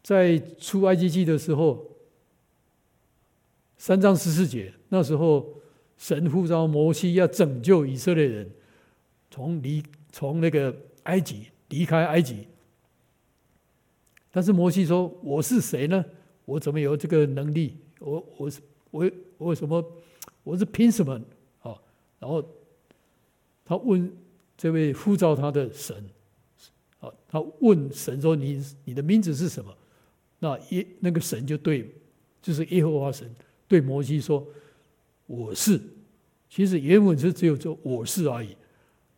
[0.00, 1.90] 在出埃及记的时候，
[3.76, 5.60] 三章十四节，那时候
[5.96, 8.48] 神呼召摩西要拯救以色列人，
[9.28, 12.46] 从离从那个埃及离开埃及，
[14.30, 16.04] 但是摩西说：“我是谁呢？
[16.44, 18.60] 我怎么有这个能力？”我我是
[18.90, 19.84] 我我为什么
[20.42, 21.14] 我是凭什么
[21.60, 21.76] 啊？
[22.18, 22.42] 然后
[23.64, 24.10] 他问
[24.56, 25.94] 这位呼召他的神
[27.00, 29.74] 啊，他问神说：“你你的名字是什么？”
[30.40, 31.88] 那耶那个神就对，
[32.40, 33.28] 就是耶和华神
[33.66, 34.46] 对摩西说
[35.26, 35.80] ：“我是。”
[36.48, 38.56] 其实原文是只有说“我是”而已，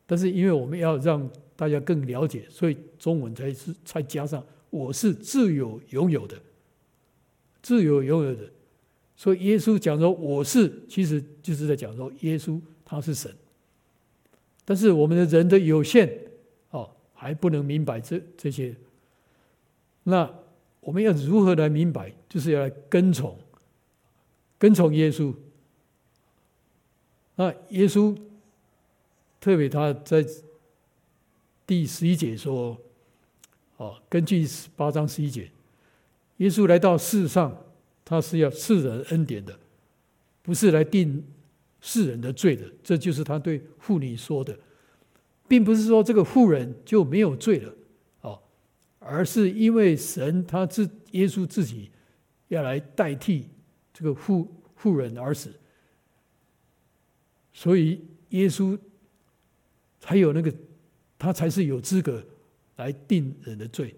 [0.07, 6.37] 但是因为我们要让大家更了解，所以中文才是才加上“我是自有拥有的，
[7.63, 8.51] 自有拥有的”。
[9.21, 13.31] 所以耶稣讲说我是，其实就是在讲说耶稣他是神，
[14.65, 16.11] 但是我们的人的有限
[16.71, 18.75] 哦，还不能明白这这些。
[20.05, 20.33] 那
[20.81, 22.11] 我们要如何来明白？
[22.31, 23.39] 就是要来跟从，
[24.57, 25.35] 跟从耶稣。
[27.35, 28.17] 那耶稣
[29.39, 30.25] 特别他在
[31.67, 32.75] 第十一节说，
[33.77, 35.51] 哦，根据八章十一节，
[36.39, 37.55] 耶稣来到世上。
[38.11, 39.57] 他是要赐人恩典的，
[40.43, 41.25] 不是来定
[41.81, 42.69] 世人的罪的。
[42.83, 44.59] 这就是他对妇女说的，
[45.47, 47.73] 并不是说这个妇人就没有罪了，
[48.23, 48.43] 哦，
[48.99, 51.89] 而是因为神他自耶稣自己
[52.49, 53.47] 要来代替
[53.93, 55.55] 这个妇妇人而死，
[57.53, 58.77] 所以耶稣
[60.01, 60.53] 才有那个，
[61.17, 62.21] 他才是有资格
[62.75, 63.95] 来定人的罪。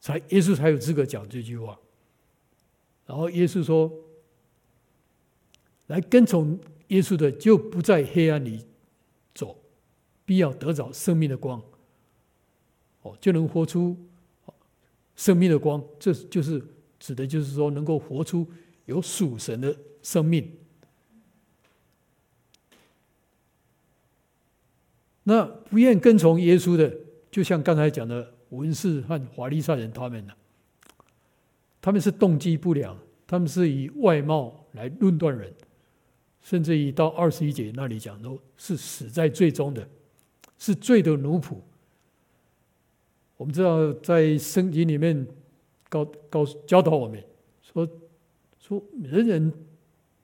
[0.00, 1.78] 才耶稣才有资格讲这句话，
[3.04, 3.92] 然后耶稣说
[5.88, 6.58] ：“来跟从
[6.88, 8.64] 耶稣的，就不在黑暗里
[9.34, 9.54] 走，
[10.24, 11.62] 必要得着生命的光。
[13.02, 13.94] 哦，就能活出
[15.16, 15.84] 生命的光。
[15.98, 16.64] 这就是
[16.98, 18.46] 指的，就是说能够活出
[18.86, 20.50] 有属神的生命。
[25.24, 26.90] 那不愿跟从耶稣的，
[27.30, 30.32] 就像刚才讲的。”文士和法利赛人，他们呢？
[31.80, 35.52] 他们是动机不良，他们是以外貌来论断人，
[36.42, 39.88] 甚至于到二十一节那里讲，说是死在罪中的，
[40.58, 41.56] 是罪的奴仆。
[43.36, 45.26] 我们知道，在圣经里面
[45.88, 47.24] 告告教导我们
[47.62, 47.88] 说，
[48.58, 49.52] 说人人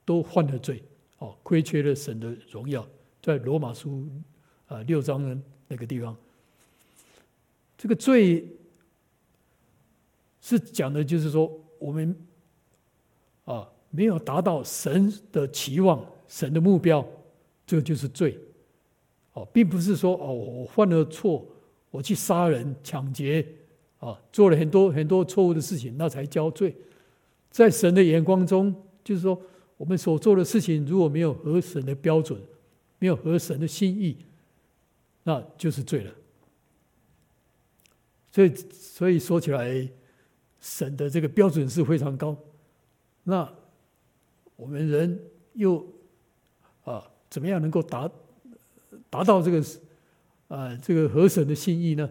[0.05, 0.83] 都犯了罪，
[1.19, 2.87] 哦，亏缺了神的荣耀，
[3.23, 4.07] 在罗马书
[4.67, 6.15] 啊六章的那个地方。
[7.79, 8.49] 这个罪
[10.41, 12.17] 是讲的，就是说我们
[13.45, 17.07] 啊没有达到神的期望、神的目标，
[17.67, 18.39] 这个就是罪。
[19.33, 21.47] 哦，并不是说哦我犯了错，
[21.91, 23.47] 我去杀人、抢劫
[23.99, 26.75] 啊，做了很多很多错误的事情，那才叫罪。
[27.51, 29.39] 在神的眼光中，就是说
[29.77, 32.41] 我们所做的事情如果没有合神的标准，
[32.99, 34.17] 没有合神的心意，
[35.25, 36.11] 那就是罪了。
[38.37, 39.89] 所以，所以说起来，
[40.61, 42.37] 神的这个标准是非常高。
[43.23, 43.51] 那
[44.57, 45.19] 我们人
[45.55, 45.83] 又
[46.85, 48.11] 啊，怎么样能够达
[49.09, 49.65] 达到这个
[50.49, 52.11] 啊这个和神的心意呢？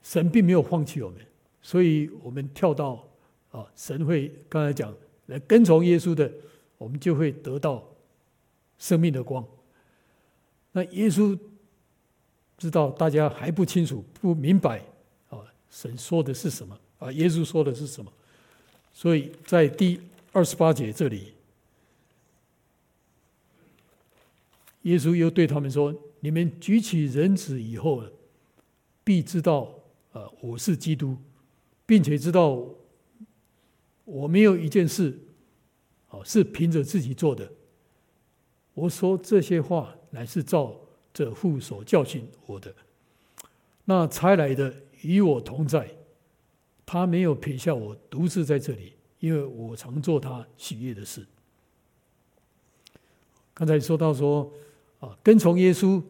[0.00, 1.18] 神并没有放弃我们，
[1.60, 3.04] 所以我们跳到
[3.50, 4.94] 啊，神会刚才讲
[5.26, 6.32] 来跟从耶稣的，
[6.76, 7.84] 我们就会得到
[8.78, 9.44] 生命的光。
[10.78, 11.36] 那耶稣
[12.56, 14.80] 知道大家还不清楚、不明白
[15.28, 17.10] 啊，神说的是什么啊？
[17.10, 18.12] 耶稣说的是什么？
[18.92, 21.32] 所以在第二十八节这里，
[24.82, 28.04] 耶稣又对他们说：“你们举起人子以后，
[29.02, 29.74] 必知道
[30.12, 31.16] 啊，我是基督，
[31.86, 32.64] 并且知道
[34.04, 35.18] 我没有一件事
[36.08, 37.50] 啊是凭着自己做的。
[38.74, 40.74] 我说这些话，乃是照
[41.12, 42.74] 着父所教训我的。
[43.84, 45.88] 那差来的与我同在。”
[46.90, 51.26] 他没有撇下我独自在这里，因为我常做他喜悦的事。
[53.52, 54.50] 刚才说到说
[54.98, 56.02] 啊，跟从耶稣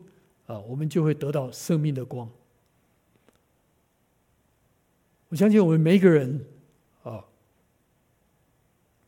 [0.46, 2.30] 啊，我们就会得到生命的光。
[5.30, 6.46] 我相信我们每一个人
[7.02, 7.24] 啊，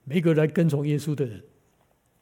[0.03, 1.40] 每一个来跟从耶稣的人，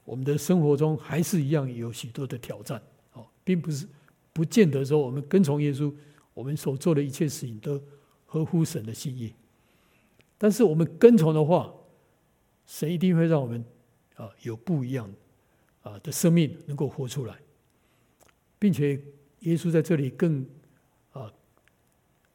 [0.08, 3.86] 我们的生活中还是一样有许多的挑战哦，并不是
[4.32, 5.92] 不见得说我们跟从耶稣，
[6.32, 7.80] 我们所做的一切事情都。
[8.30, 9.32] 合乎神的心意，
[10.36, 11.72] 但是我们跟从的话，
[12.66, 13.64] 神一定会让我们
[14.16, 15.10] 啊有不一样
[15.80, 17.34] 啊的生命能够活出来，
[18.58, 19.00] 并且
[19.40, 20.44] 耶稣在这里更
[21.12, 21.32] 啊，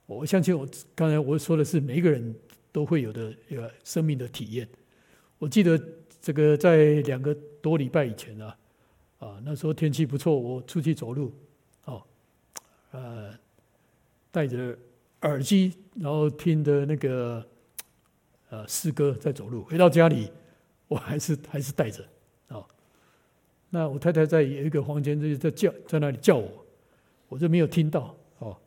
[0.08, 2.36] 我相信我刚才我说的是每一个人
[2.72, 4.68] 都会有的一个生命的体验。
[5.38, 5.80] 我记得
[6.24, 8.58] 这个在两个多礼拜以前啊，
[9.20, 11.32] 啊那时候天气不错，我出去走路，
[11.86, 12.02] 哦，
[12.90, 13.32] 呃，
[14.32, 14.76] 戴着。
[15.24, 17.42] 耳机，然后听的那个
[18.50, 19.64] 呃诗歌，在走路。
[19.64, 20.30] 回到家里，
[20.90, 22.04] 我还是还是戴着
[22.50, 22.62] 啊。
[23.70, 26.66] 那我太太在有一个房间，就在叫，在那里叫我，
[27.30, 28.58] 我就没有听到哦。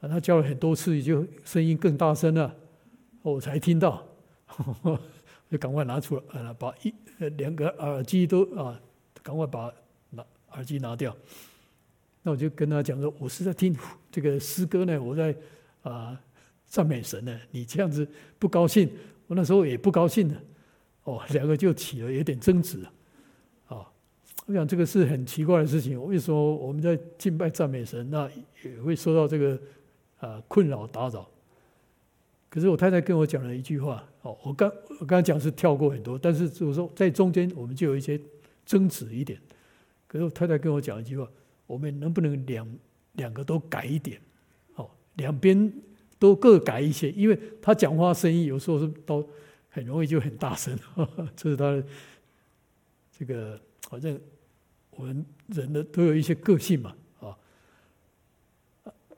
[0.00, 2.56] 啊，她叫了很多次，就声音更大声了，
[3.20, 4.02] 我才听到，
[5.50, 8.80] 就赶快拿出来，啊，把一呃两个耳机都啊，
[9.22, 9.72] 赶快把
[10.10, 11.14] 拿耳机拿掉。
[12.22, 13.76] 那我就跟他讲说，我是在听
[14.12, 15.34] 这个诗歌呢，我在
[15.82, 16.18] 啊
[16.66, 17.40] 赞美神呢。
[17.50, 18.06] 你这样子
[18.38, 18.88] 不高兴，
[19.26, 20.36] 我那时候也不高兴的。
[21.04, 22.84] 哦，两个就起了有点争执
[23.66, 23.90] 啊。
[24.46, 26.00] 我想这个是很奇怪的事情。
[26.04, 28.30] 为什么我们在敬拜赞美神，那
[28.62, 29.58] 也会受到这个
[30.18, 31.28] 啊困扰打扰？
[32.50, 34.06] 可是我太太跟我讲了一句话。
[34.20, 38.20] 哦，我刚我刚才讲是跳过很多，但是就是说在中间我们就有一些
[38.66, 39.40] 争执一点。
[40.06, 41.26] 可是我太太跟我讲一句话。
[41.66, 42.68] 我们能不能两
[43.12, 44.20] 两个都改一点？
[44.74, 45.72] 哦，两边
[46.18, 49.24] 都各改一些，因为他讲话声音有时候是都
[49.68, 50.76] 很容易就很大声，
[51.36, 51.84] 这是他的
[53.16, 54.20] 这个，反正
[54.90, 56.92] 我们人的都有一些个性嘛，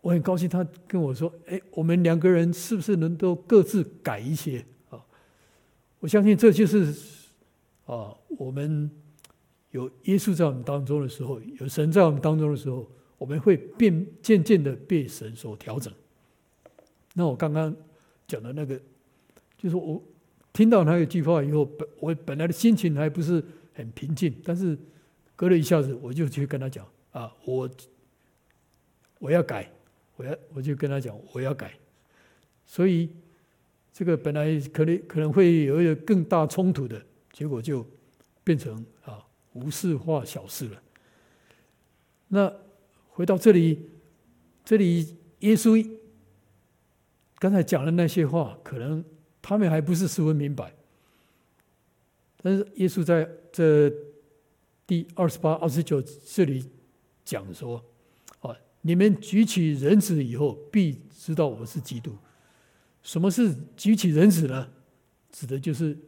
[0.02, 4.62] 我很高兴他跟我说，哎，我们两个人是不是能够各自改一些？
[4.90, 5.00] 啊，
[6.00, 6.94] 我相信这就是
[7.86, 8.90] 啊，我们。
[9.72, 12.86] 有耶稣在我们当中的时候，有神在我们当中的时候，
[13.16, 15.90] 我们会变渐渐的被神所调整。
[17.14, 17.74] 那我刚刚
[18.26, 18.78] 讲的那个，
[19.56, 20.04] 就是我
[20.52, 24.78] 听到那一句话以后，本我本来的心情还不是很平静，但是
[25.34, 27.70] 隔了一下子，我就去跟他讲啊，我
[29.20, 29.72] 我要改，
[30.22, 31.74] 我要我就跟他讲我要改。
[32.64, 33.10] 所以
[33.92, 37.84] 这个本来可能可能会有一个更大冲突的结果，就
[38.44, 39.26] 变成啊。
[39.54, 40.82] 无事化小事了。
[42.28, 42.50] 那
[43.10, 43.90] 回到这里，
[44.64, 45.86] 这里耶稣
[47.38, 49.04] 刚才讲的那些话，可能
[49.42, 50.72] 他们还不是十分明白。
[52.38, 53.92] 但是耶稣在这
[54.86, 56.64] 第二十八、二十九这里
[57.22, 57.84] 讲说
[58.40, 62.14] ：“啊，你们举起人子以后，必知道我是基督。
[63.02, 64.68] 什么是举起人子呢？
[65.32, 65.98] 指的就是。”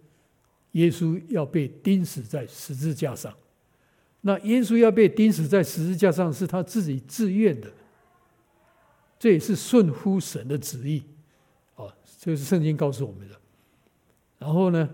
[0.74, 3.32] 耶稣要被钉死在十字架上，
[4.22, 7.70] 那耶稣要被钉死在十字架上是他自己自愿的，
[9.16, 11.00] 这也是顺乎神的旨意，
[11.76, 11.86] 啊，
[12.18, 13.40] 这是圣经告诉我们的。
[14.36, 14.90] 然后呢，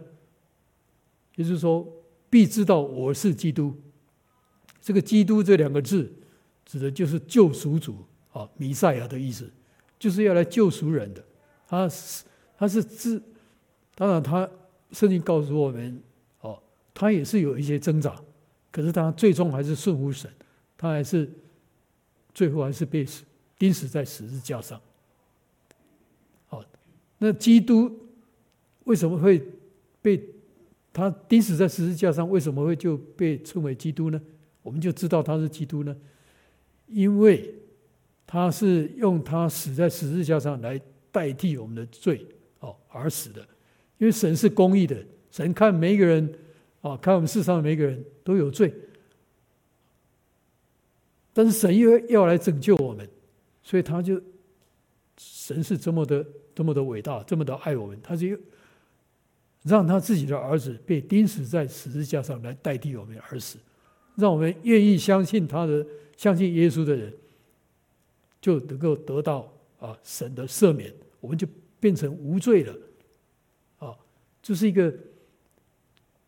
[1.36, 1.90] 也就是说，
[2.28, 3.74] 必知道我是基督。
[4.82, 6.12] 这个“基督”这两个字，
[6.70, 7.96] 指的就是救赎主
[8.32, 9.50] 啊，弥赛亚的意思，
[9.98, 11.24] 就是要来救赎人的。
[11.66, 12.24] 他是
[12.56, 13.20] 他是自，
[13.94, 14.48] 当然他。
[14.92, 16.02] 圣经告诉我们，
[16.40, 16.60] 哦，
[16.92, 18.20] 他也是有一些挣扎，
[18.72, 20.28] 可是他最终还是顺服神，
[20.76, 21.30] 他还是
[22.34, 23.22] 最后还是被死
[23.56, 24.80] 钉死在十字架上。
[26.48, 26.60] 好，
[27.18, 28.00] 那基督
[28.82, 29.40] 为什么会
[30.02, 30.20] 被
[30.92, 32.28] 他钉死在十字架上？
[32.28, 34.20] 为什么会就被称为基督呢？
[34.60, 35.96] 我们就知道他是基督呢，
[36.90, 37.54] 因为
[38.26, 40.80] 他是用他死在十字架上来
[41.10, 42.26] 代替我们的罪，
[42.60, 43.40] 哦，而死的。
[43.98, 44.96] 因为神是公义的，
[45.30, 46.32] 神看每一个人，
[46.80, 48.72] 啊，看我们世上的每一个人都有罪，
[51.32, 53.08] 但是神又要来拯救我们，
[53.62, 54.20] 所以他就
[55.18, 56.24] 神是这么的、
[56.54, 58.28] 这么的伟大，这么的爱我们，他就
[59.64, 63.58] 让他自己的儿子被钉死在十字架上来代替我们而死，
[64.16, 65.86] 让我们愿意相信他的、
[66.20, 67.10] 相信耶稣的人，
[68.42, 71.48] 就能够得到啊神的赦免，我们就
[71.80, 72.76] 变成无罪了。
[73.78, 73.96] 啊，
[74.42, 74.94] 这是一个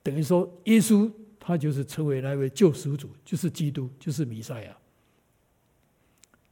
[0.02, 4.74] 等于说耶稣他就是成为那位救赎主，就是基督，就是弥赛亚。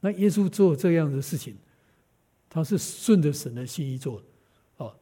[0.01, 1.57] 那耶稣做这样的事情，
[2.47, 4.21] 他是顺着神的心意做，
[4.77, 4.93] 啊，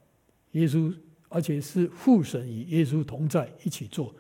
[0.53, 0.95] 耶稣
[1.27, 4.15] 而且是父神与耶稣同在一起做，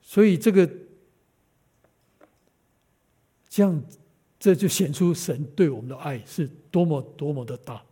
[0.00, 0.66] 所以这个
[3.56, 3.82] 这样
[4.38, 7.82] 这就显出神对我们的爱是多么多么的大，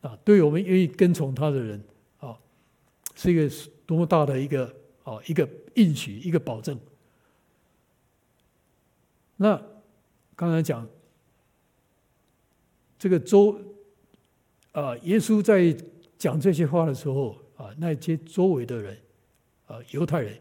[0.00, 1.84] 啊，对我们愿意跟从他的人，
[2.20, 2.34] 啊，
[3.14, 4.64] 是一个多么大的一个
[5.02, 6.80] 啊一个应许一个保证。
[9.36, 9.62] 那
[10.34, 10.88] 刚才讲
[12.98, 13.60] 这个周
[14.72, 15.76] 啊，耶稣在
[16.16, 18.98] 讲这些话的时候啊，那些周围的人
[19.66, 20.34] 啊，犹太人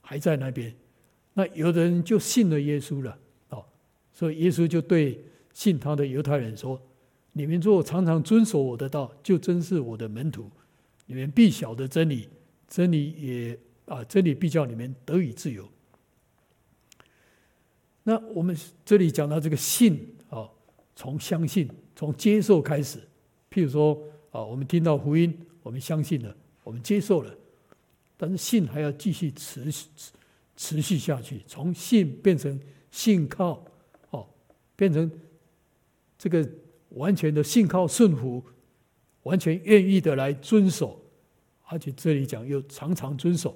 [0.00, 0.74] 还在那边，
[1.34, 3.16] 那有的人就信了耶稣了，
[4.20, 5.18] 所以耶稣就对
[5.54, 6.78] 信他的犹太人说
[7.32, 10.50] ：“你们若常常遵守我的道，就真是我的门徒。
[11.06, 12.28] 你们必晓得真理，
[12.68, 15.66] 真理也啊，真理必叫你们得以自由。”
[18.04, 18.54] 那我们
[18.84, 20.46] 这里讲到这个信啊，
[20.94, 21.66] 从相信、
[21.96, 22.98] 从接受开始。
[23.50, 23.98] 譬如说
[24.32, 27.34] 啊，我们听到福音，我们相信了，我们接受了，
[28.18, 29.88] 但是信还要继续持续
[30.58, 32.60] 持续下去，从信变成
[32.90, 33.64] 信靠，
[34.80, 35.10] 变成
[36.16, 36.48] 这个
[36.88, 38.42] 完全的信靠顺服，
[39.24, 40.98] 完全愿意的来遵守，
[41.66, 43.54] 而且这里讲又常常遵守，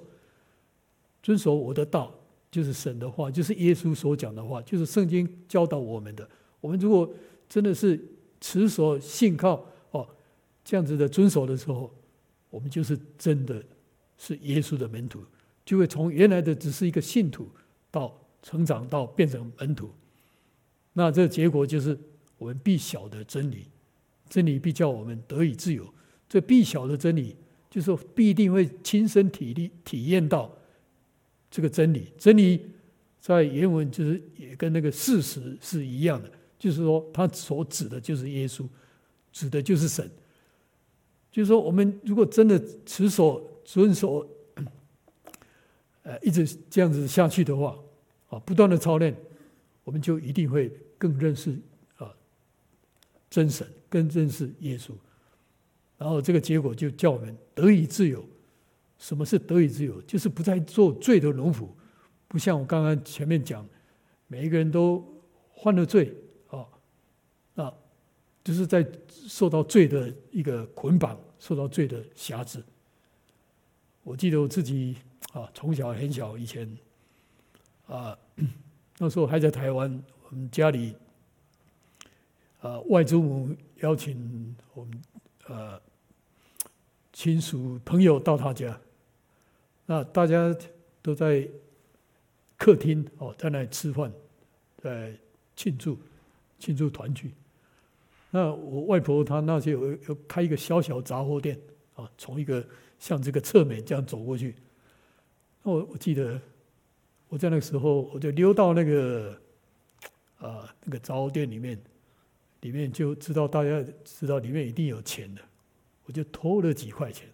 [1.23, 2.13] 遵守我的道。
[2.51, 6.29] 就是神的话，就是耶稣所讲的话，就是圣经教导我们的。
[6.61, 7.11] 我们如果
[7.49, 7.99] 真的是
[8.39, 10.07] 持守信靠哦，
[10.63, 11.91] 这样子的遵守的时候，
[12.51, 13.61] 我们就是真的
[14.17, 15.21] 是耶稣的门徒，
[15.65, 17.49] 就会从原来的只是一个信徒，
[17.89, 19.89] 到成长到变成门徒。
[20.97, 21.97] 那这结果就是
[22.37, 23.67] 我们必晓得真理，
[24.27, 25.87] 真理必叫我们得以自由。
[26.27, 27.35] 这必晓得真理，
[27.69, 30.51] 就是说必定会亲身体力体验到。
[31.51, 32.59] 这个真理，真理
[33.21, 36.29] 在原文就是也跟那个事实是一样的，
[36.59, 38.67] 就是说，他所指的就是耶稣，
[39.31, 40.09] 指的就是神。
[41.31, 44.27] 就是说，我们如果真的持守、遵守，
[46.03, 47.77] 呃，一直这样子下去的话，
[48.27, 49.15] 啊，不断的操练，
[49.85, 50.69] 我们就一定会
[51.05, 51.55] 更认识
[51.97, 52.11] 啊
[53.29, 54.91] 真神，更认识耶稣。
[55.97, 58.25] 然后这个结果就叫我们得以自由。
[58.97, 60.01] 什么是得以自由？
[60.03, 61.67] 就是不再做罪的奴仆，
[62.27, 63.63] 不像我刚刚前面讲，
[64.27, 65.05] 每一个人都
[65.61, 66.15] 犯了罪
[66.47, 66.65] 啊，
[67.55, 67.73] 啊，
[68.43, 72.63] 就是在受到罪的一个捆绑，受到罪的辖制。
[74.01, 74.95] 我记得我自己
[75.33, 76.77] 啊，从小很小以前
[77.87, 78.17] 啊，
[78.97, 80.01] 那时候还在台湾，
[80.35, 80.93] 我们家里
[82.59, 85.01] 啊，外祖母邀请我们
[85.47, 85.81] 呃
[87.13, 88.77] 亲属朋友到他家。
[89.85, 90.53] 那大家
[91.01, 91.47] 都在
[92.57, 94.11] 客厅哦，在那里吃饭，
[94.75, 95.17] 在
[95.55, 95.97] 庆祝
[96.59, 97.33] 庆祝团聚。
[98.29, 101.57] 那我外婆她那些有有开一个小小杂货店
[101.93, 102.61] 啊，从一个
[102.99, 104.53] 像这个侧面这样走过去。
[105.63, 106.37] 那我我记得
[107.29, 109.41] 我在那个时候，我就溜到那个
[110.39, 111.79] 啊那个杂货店里面，
[112.61, 115.41] 里面就知道大家知道里面一定有钱的，
[116.05, 117.27] 我就偷了几块钱。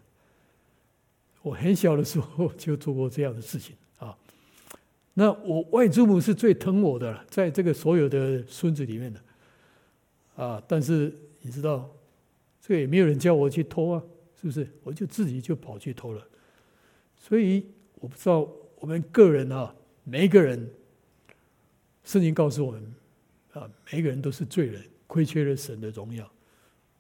[1.42, 4.16] 我很小的时候就做过这样的事情啊。
[5.14, 9.20] 那我外祖母是最疼我的，在这个所有的孙子里面的
[10.36, 10.62] 啊。
[10.68, 11.90] 但是你知道，
[12.62, 14.04] 这个也没有人叫我去偷啊，
[14.40, 14.68] 是不是？
[14.84, 16.26] 我就自己就跑去偷了。
[17.18, 18.48] 所以我不知道
[18.80, 20.70] 我们个人啊，每一个人，
[22.04, 22.94] 圣经告诉我们
[23.54, 26.30] 啊，每个人都是罪人，亏缺了神的荣耀。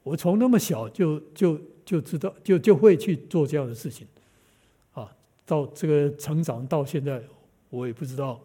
[0.04, 4.08] 我从那么小就就就知道，就就会去做这样的事情。
[4.94, 5.12] 啊
[5.46, 7.22] 到这个成长到现在，
[7.70, 8.42] 我也不知道，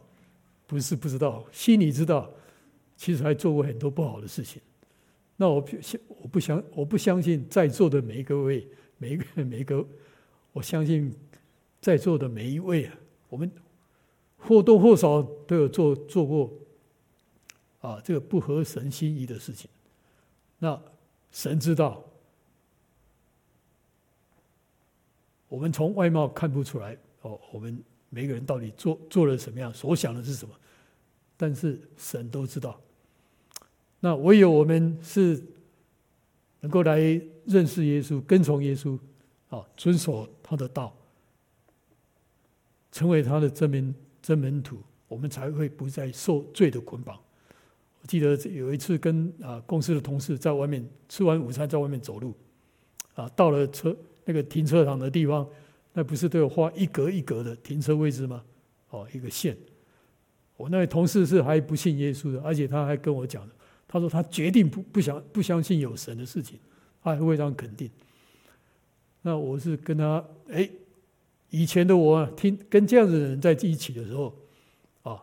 [0.67, 2.31] 不是不知道，心里知道，
[2.97, 4.61] 其实还做过很多不好的事情。
[5.37, 8.67] 那我相，我不相，我不相信在座的每一个位，
[8.99, 9.87] 每一个每一个，
[10.53, 11.15] 我相信
[11.81, 12.95] 在座的每一位啊，
[13.29, 13.51] 我们
[14.39, 16.53] 或多或少都有做做过
[17.81, 19.69] 啊，这个不合神心意的事情。
[20.59, 20.81] 那
[21.31, 22.03] 神知道。
[25.49, 27.81] 我们从外貌看不出来哦，我们
[28.11, 30.53] 每个人到底做做了什么样，所想的是什么？
[31.37, 32.79] 但是神都知道，
[34.01, 35.41] 那唯有我们是
[36.61, 36.99] 能够来
[37.45, 38.99] 认识耶稣、跟从耶稣，
[39.49, 40.93] 啊，遵守他的道，
[42.91, 43.95] 成为他的真门
[44.27, 47.17] 真门徒，我们才会不再受罪的捆绑。
[48.03, 52.35] 我记得有一次跟啊公司的同事在外面吃完午餐，在外面走路，
[53.15, 55.49] 啊，到了车那个停车场的地方，
[55.93, 58.43] 那不是都有画一格一格的停车位置吗？
[58.91, 59.57] 哦，一个线。
[60.57, 63.49] 我那位同事是还不信耶稣的，而且他还跟我讲，
[63.87, 66.59] 他说他决定不不想不相信有神的事情，
[67.01, 67.89] 他还非常肯定。
[69.23, 70.69] 那我是跟他，哎，
[71.51, 74.35] 以前的我听跟这样子的人在一起的时候，
[75.03, 75.23] 啊，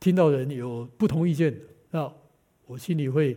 [0.00, 1.54] 听到人有不同意见，
[1.90, 2.12] 那
[2.66, 3.36] 我心里会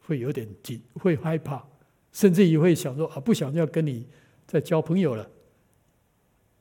[0.00, 1.64] 会有点紧，会害怕，
[2.12, 4.06] 甚至于会想说啊，不想要跟你
[4.46, 5.28] 再交朋友了。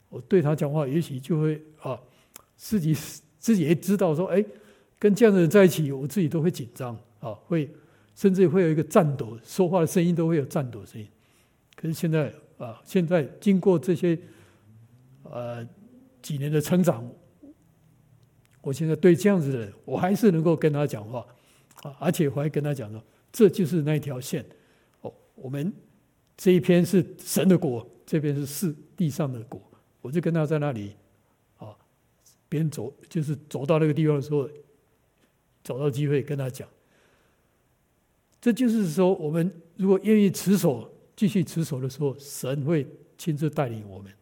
[0.10, 2.00] 我对他讲话，也许就会啊，
[2.56, 2.96] 自己。
[3.38, 4.44] 自己也知道说，哎，
[4.98, 7.70] 跟这样的人在一起，我自己都会紧张啊，会
[8.16, 11.08] 甚至会有一个颤抖，说话的声音都会有颤抖声音。
[11.76, 14.18] 可是现在啊，现在经过这些
[15.30, 15.68] 呃
[16.22, 17.10] 几年的成长，
[18.62, 21.26] 我现在对这样子的人，我还是能够跟他讲话
[21.84, 24.46] 啊，而且我还跟他讲说，这就是那一条线
[25.02, 25.74] 哦，我们
[26.38, 29.62] 这一边是神的国，这边是世地上的国，
[30.02, 30.96] 我就跟他在那里。
[32.48, 34.48] 别人走，就是走到那个地方的时候，
[35.64, 36.70] 找到机会跟他讲。
[38.40, 44.14] 这就是说，我们如果愿意持守，继续持守的时候，神会亲自带领我们。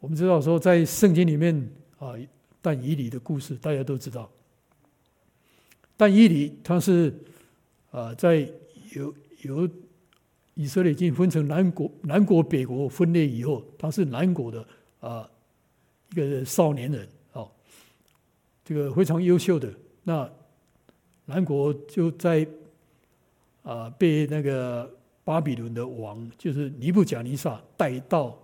[0.00, 1.54] 我们知道说，在圣经里面
[1.98, 2.14] 啊，
[2.60, 4.30] 但以理的故事大家都知道。
[5.96, 7.12] 但以理他是
[7.90, 8.48] 啊，在
[8.94, 9.68] 由由
[10.54, 14.66] 以色列已经分成南国、南国、北国分裂以后，他是南国的
[15.00, 15.28] 啊。
[16.10, 17.50] 一个少年人哦，
[18.64, 19.70] 这个非常优秀的。
[20.02, 20.26] 那
[21.26, 22.48] 南国就在
[23.62, 24.90] 啊，被那个
[25.22, 28.34] 巴比伦的王，就是尼布甲尼撒带到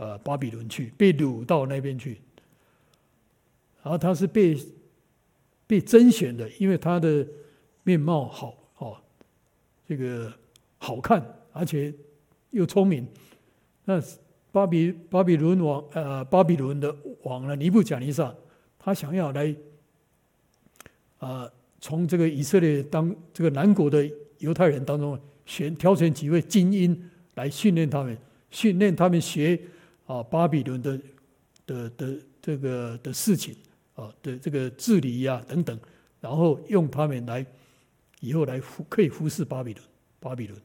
[0.00, 2.16] 呃巴比伦去，被掳到那边去。
[3.82, 4.56] 然后他是被
[5.66, 7.26] 被甄选的，因为他的
[7.82, 8.96] 面貌好哦，
[9.86, 10.32] 这个
[10.78, 11.22] 好看，
[11.52, 11.92] 而且
[12.50, 13.06] 又聪明。
[13.84, 14.02] 那。
[14.52, 16.92] 巴比巴比伦王，呃，巴比伦的
[17.22, 18.34] 王呢，尼布甲尼撒，
[18.80, 19.54] 他想要来，
[21.18, 21.48] 啊、
[21.80, 24.04] 从这个以色列当这个南国的
[24.38, 27.00] 犹太人当中选挑选几位精英
[27.36, 28.18] 来训练他们，
[28.50, 29.56] 训练他们学
[30.10, 31.00] 啊、巴比伦的
[31.64, 33.54] 的的这个的事情
[33.94, 35.78] 啊的这个治理呀、等等，
[36.20, 37.46] 然后用他们来
[38.18, 39.86] 以后来服可以服侍巴比伦，
[40.18, 40.60] 巴比伦。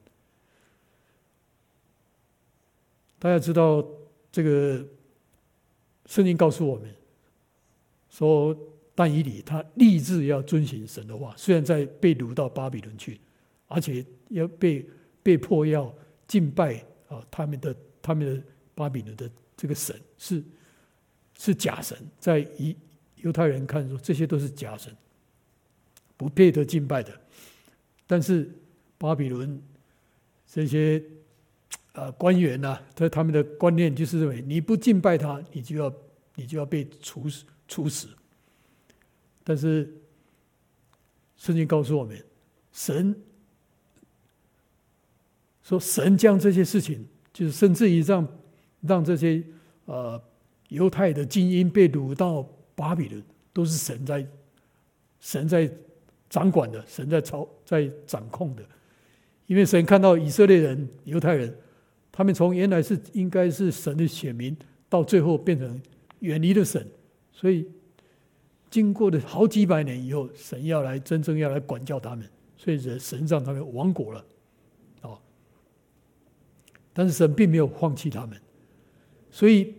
[3.20, 3.86] 大家知道，
[4.32, 4.84] 这个
[6.08, 6.92] 圣经告诉我们
[8.10, 8.58] 说，
[8.96, 13.22] 但以理他立志要遵循神的话，虽然在被掳到巴比伦去，
[13.68, 14.84] 而且要被
[15.22, 15.94] 被迫要
[16.28, 18.44] 敬拜啊，他们的他们的
[18.76, 20.44] 巴比伦的这个神是
[21.40, 22.76] 是假神，在犹
[23.16, 24.96] 犹太人看说，这些都是假神，
[26.16, 27.20] 不配得敬拜的。
[28.06, 28.48] 但是
[29.00, 29.60] 巴比伦
[30.48, 31.04] 这些。
[31.96, 35.94] 啊，官员呐，他他们的观念就是认为，你不敬拜他，你就要
[36.36, 38.10] 你就要被处死处死。
[39.46, 39.90] 但是
[41.38, 42.22] 圣经告诉我们，
[42.74, 43.16] 神
[45.64, 48.28] 说神将这些事情，就是甚至于让
[48.88, 49.44] 让这些
[49.86, 50.22] 呃
[50.70, 53.24] 犹太的精英被掳到巴比伦，
[53.54, 54.26] 都是神在
[55.20, 55.72] 神在
[56.30, 58.64] 掌管的，神在操在掌控的，
[59.48, 61.56] 因为神看到以色列人犹太人。
[62.18, 64.56] 他们从原来是应该是神的选民，
[64.88, 65.82] 到最后变成
[66.20, 66.88] 远离了神，
[67.34, 67.68] 所以
[68.70, 72.26] 经过了好几百年以后，神要来真正要来管教他们，
[72.56, 74.26] 所以神神让他们亡国了，
[75.02, 75.20] 哦，
[76.94, 78.40] 但是神并没有放弃他们，
[79.36, 79.76] 所以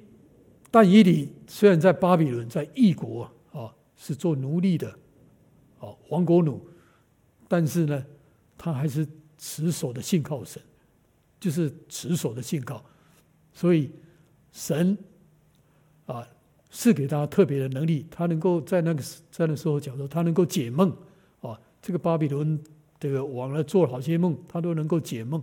[0.71, 4.91] 但以理虽然在巴比伦在异国啊是做奴隶的，
[5.79, 6.61] 啊亡国奴，
[7.49, 8.05] 但是呢，
[8.59, 10.61] 他还是持守的信靠神。
[11.41, 12.85] 就是持守的信靠，
[13.53, 13.91] 所以
[14.53, 14.97] 神
[16.05, 16.27] 啊
[16.71, 20.95] 赐给他特别的能力，他能够在那个在那时候讲说，他能够解梦
[21.41, 21.59] 啊。
[21.81, 22.63] 这个巴比伦
[23.01, 25.43] 这个王呢做了好些梦，他都能够解梦，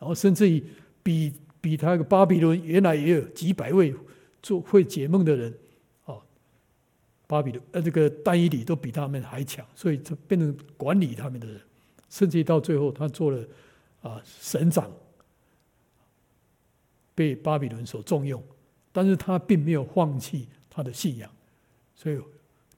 [0.00, 0.64] 然后甚至于
[1.02, 1.32] 比
[1.66, 3.92] 比他个巴比伦原来也有几百位
[4.40, 5.52] 做会解梦的人
[6.04, 6.14] 啊，
[7.26, 11.60] 巴比伦呃这个但以理都比他们还强，所以他变成管理他们的人，
[12.08, 13.44] 甚至到最后他做了
[14.00, 14.88] 啊省长。
[17.16, 18.40] 被巴比伦所重用，
[18.92, 21.28] 但是他并没有放弃他的信仰，
[21.96, 22.20] 所以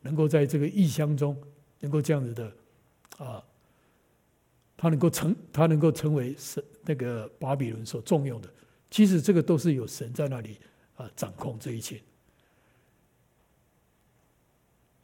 [0.00, 1.36] 能够在这个异乡中，
[1.80, 2.52] 能够这样子的
[3.18, 3.44] 啊，
[4.78, 8.48] 他能够成，他能够成为神那个巴比伦所重用的。
[8.90, 10.56] 其实这个都是有神在那里
[10.96, 12.00] 啊掌控这一切。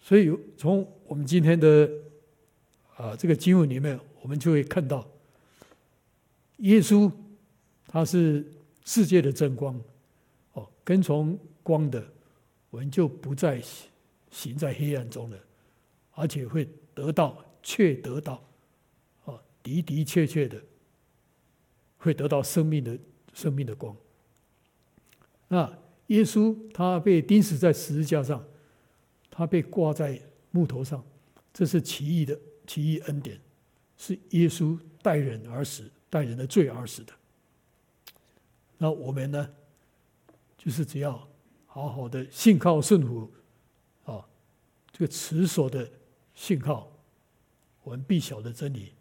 [0.01, 1.91] 所以从我们今天的
[2.97, 5.09] 啊这个经文里面，我们就会看到，
[6.59, 7.11] 耶稣
[7.87, 8.45] 他是
[8.85, 9.81] 世界的真光，
[10.53, 12.07] 哦，跟从光的，
[12.71, 13.63] 我们就不再
[14.31, 15.39] 行在黑暗中了，
[16.13, 18.35] 而且会得到，确得到，
[19.25, 20.61] 啊，的的确确的，
[21.97, 22.99] 会得到生命的
[23.35, 23.95] 生命的光。
[25.49, 25.71] 那
[26.07, 28.43] 耶稣他被钉死在十字架上。
[29.37, 30.23] 他被挂在
[30.53, 31.05] 木头上，
[31.53, 33.37] 这是奇异的奇异恩典，
[33.99, 37.13] 是耶稣代人而死，代人的罪而死的。
[38.79, 39.51] 那我们呢，
[40.57, 41.29] 就是只要
[41.67, 43.29] 好好的信靠顺服，
[44.05, 44.25] 啊，
[44.93, 45.91] 这个持守的
[46.33, 46.89] 信靠，
[47.83, 48.93] 我们必晓得真理，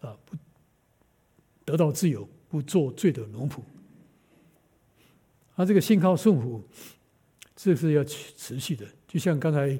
[0.00, 0.36] 啊，不
[1.64, 3.60] 得到自由，不做罪的奴仆。
[5.54, 6.62] 他这个信靠顺服。
[7.60, 9.76] 这是要持续的，就像刚才，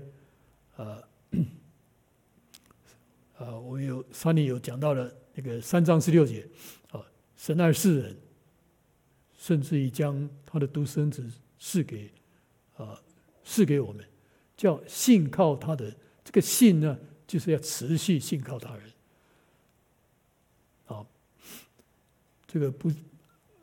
[0.74, 1.08] 呃，
[3.36, 6.44] 呃，我有上面有讲到了那个三章十六节，
[6.90, 7.00] 啊，
[7.36, 8.16] 神爱世人，
[9.36, 11.24] 甚至于将他的独生子
[11.60, 12.10] 赐给，
[12.76, 13.00] 啊，
[13.44, 14.04] 赐给我们，
[14.56, 16.98] 叫信靠他的这个信呢，
[17.28, 18.92] 就是要持续信靠他人，
[20.86, 21.06] 啊，
[22.48, 22.90] 这个不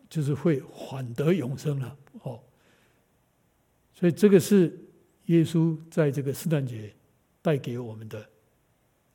[0.08, 2.40] 就是会缓得永生了，哦。
[3.94, 4.80] 所以这个是
[5.26, 6.94] 耶稣在这个圣诞节
[7.42, 8.30] 带给我们的，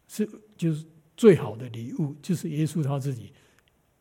[0.08, 0.84] 是就是
[1.16, 3.32] 最好的礼物，就是耶稣他自己，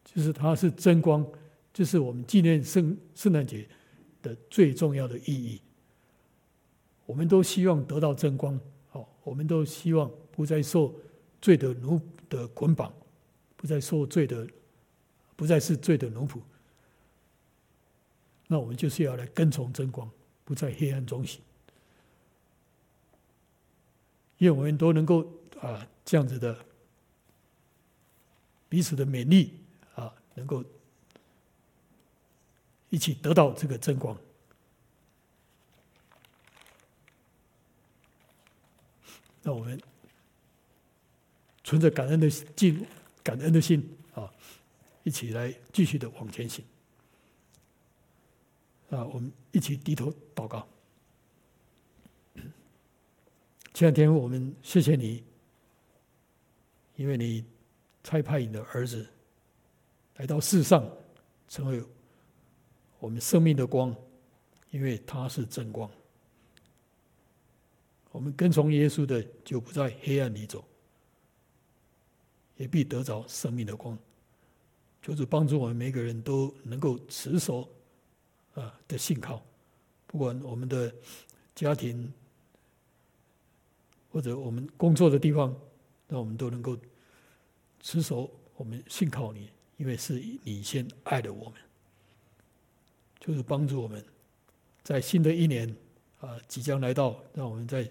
[0.04, 1.26] 就是他是真光，
[1.72, 3.68] 就是我们纪念圣圣诞节
[4.22, 5.62] 的最重要的意义。
[7.06, 10.94] 我们都希望得到真光，好，我们都希望不再受
[11.42, 12.00] 罪的奴
[12.30, 12.94] 的捆绑，
[13.56, 14.48] 不再受罪的，
[15.40, 16.42] 不再是罪的奴仆。
[18.48, 20.12] 那我们就是要来跟从真光。
[20.44, 21.40] 不在黑暗中行，
[24.40, 25.32] 愿我们都能够
[25.62, 26.66] 啊这样子的
[28.68, 29.62] 彼此的勉励
[29.94, 30.66] 啊，能够
[32.90, 34.18] 一起得到这个真光。
[39.44, 39.80] 那我们
[41.64, 42.88] 存着感恩的心，
[43.22, 44.34] 感恩的心啊，
[45.04, 46.64] 一起来继续的往前行。
[48.90, 50.68] 啊，我们一起低头祷告。
[53.74, 55.24] 亲爱的天，我们谢谢你，
[56.96, 57.46] 因为你
[58.04, 59.08] 差派你的儿子
[60.16, 60.84] 来到世上，
[61.48, 61.84] 成为
[63.00, 63.96] 我们生命的光，
[64.72, 65.90] 因为他是真光。
[68.12, 70.66] 我们跟从耶稣的，就不在黑暗里走，
[72.58, 73.96] 也必得着生命的光。
[75.10, 77.68] 求主帮助我们每个人都能够持守。
[78.56, 79.42] 啊的信靠，
[80.08, 80.94] 不管我们的
[81.56, 82.12] 家庭
[84.12, 85.56] 或者我们工作的地方，
[86.08, 86.76] 那我们都能够
[87.80, 91.54] 持守我们信靠你，因为是你先爱的我们，
[93.20, 94.04] 就是帮助我们
[94.84, 95.74] 在新的一年
[96.20, 97.90] 啊即将来到，让我们在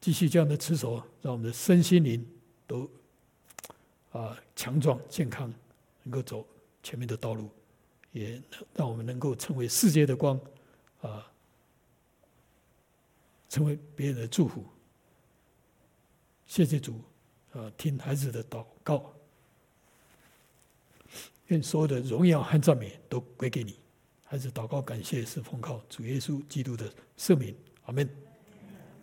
[0.00, 2.26] 继续这样的持守，让我们的身心灵
[2.66, 2.90] 都
[4.18, 5.52] 啊强壮健康，
[6.02, 6.46] 能够走
[6.82, 7.50] 前面的道路。
[8.12, 8.40] 也
[8.72, 10.40] 让我们能够成为世界的光，
[11.02, 11.28] 啊，
[13.48, 14.64] 成为别人的祝福。
[16.46, 17.00] 谢谢主，
[17.52, 19.12] 啊，听孩子的祷告，
[21.48, 23.76] 愿所有的荣耀和赞美都归给你。
[24.24, 27.52] 孩子祷告，感谢是奉靠主耶稣基督的圣名，
[27.86, 28.08] 阿门。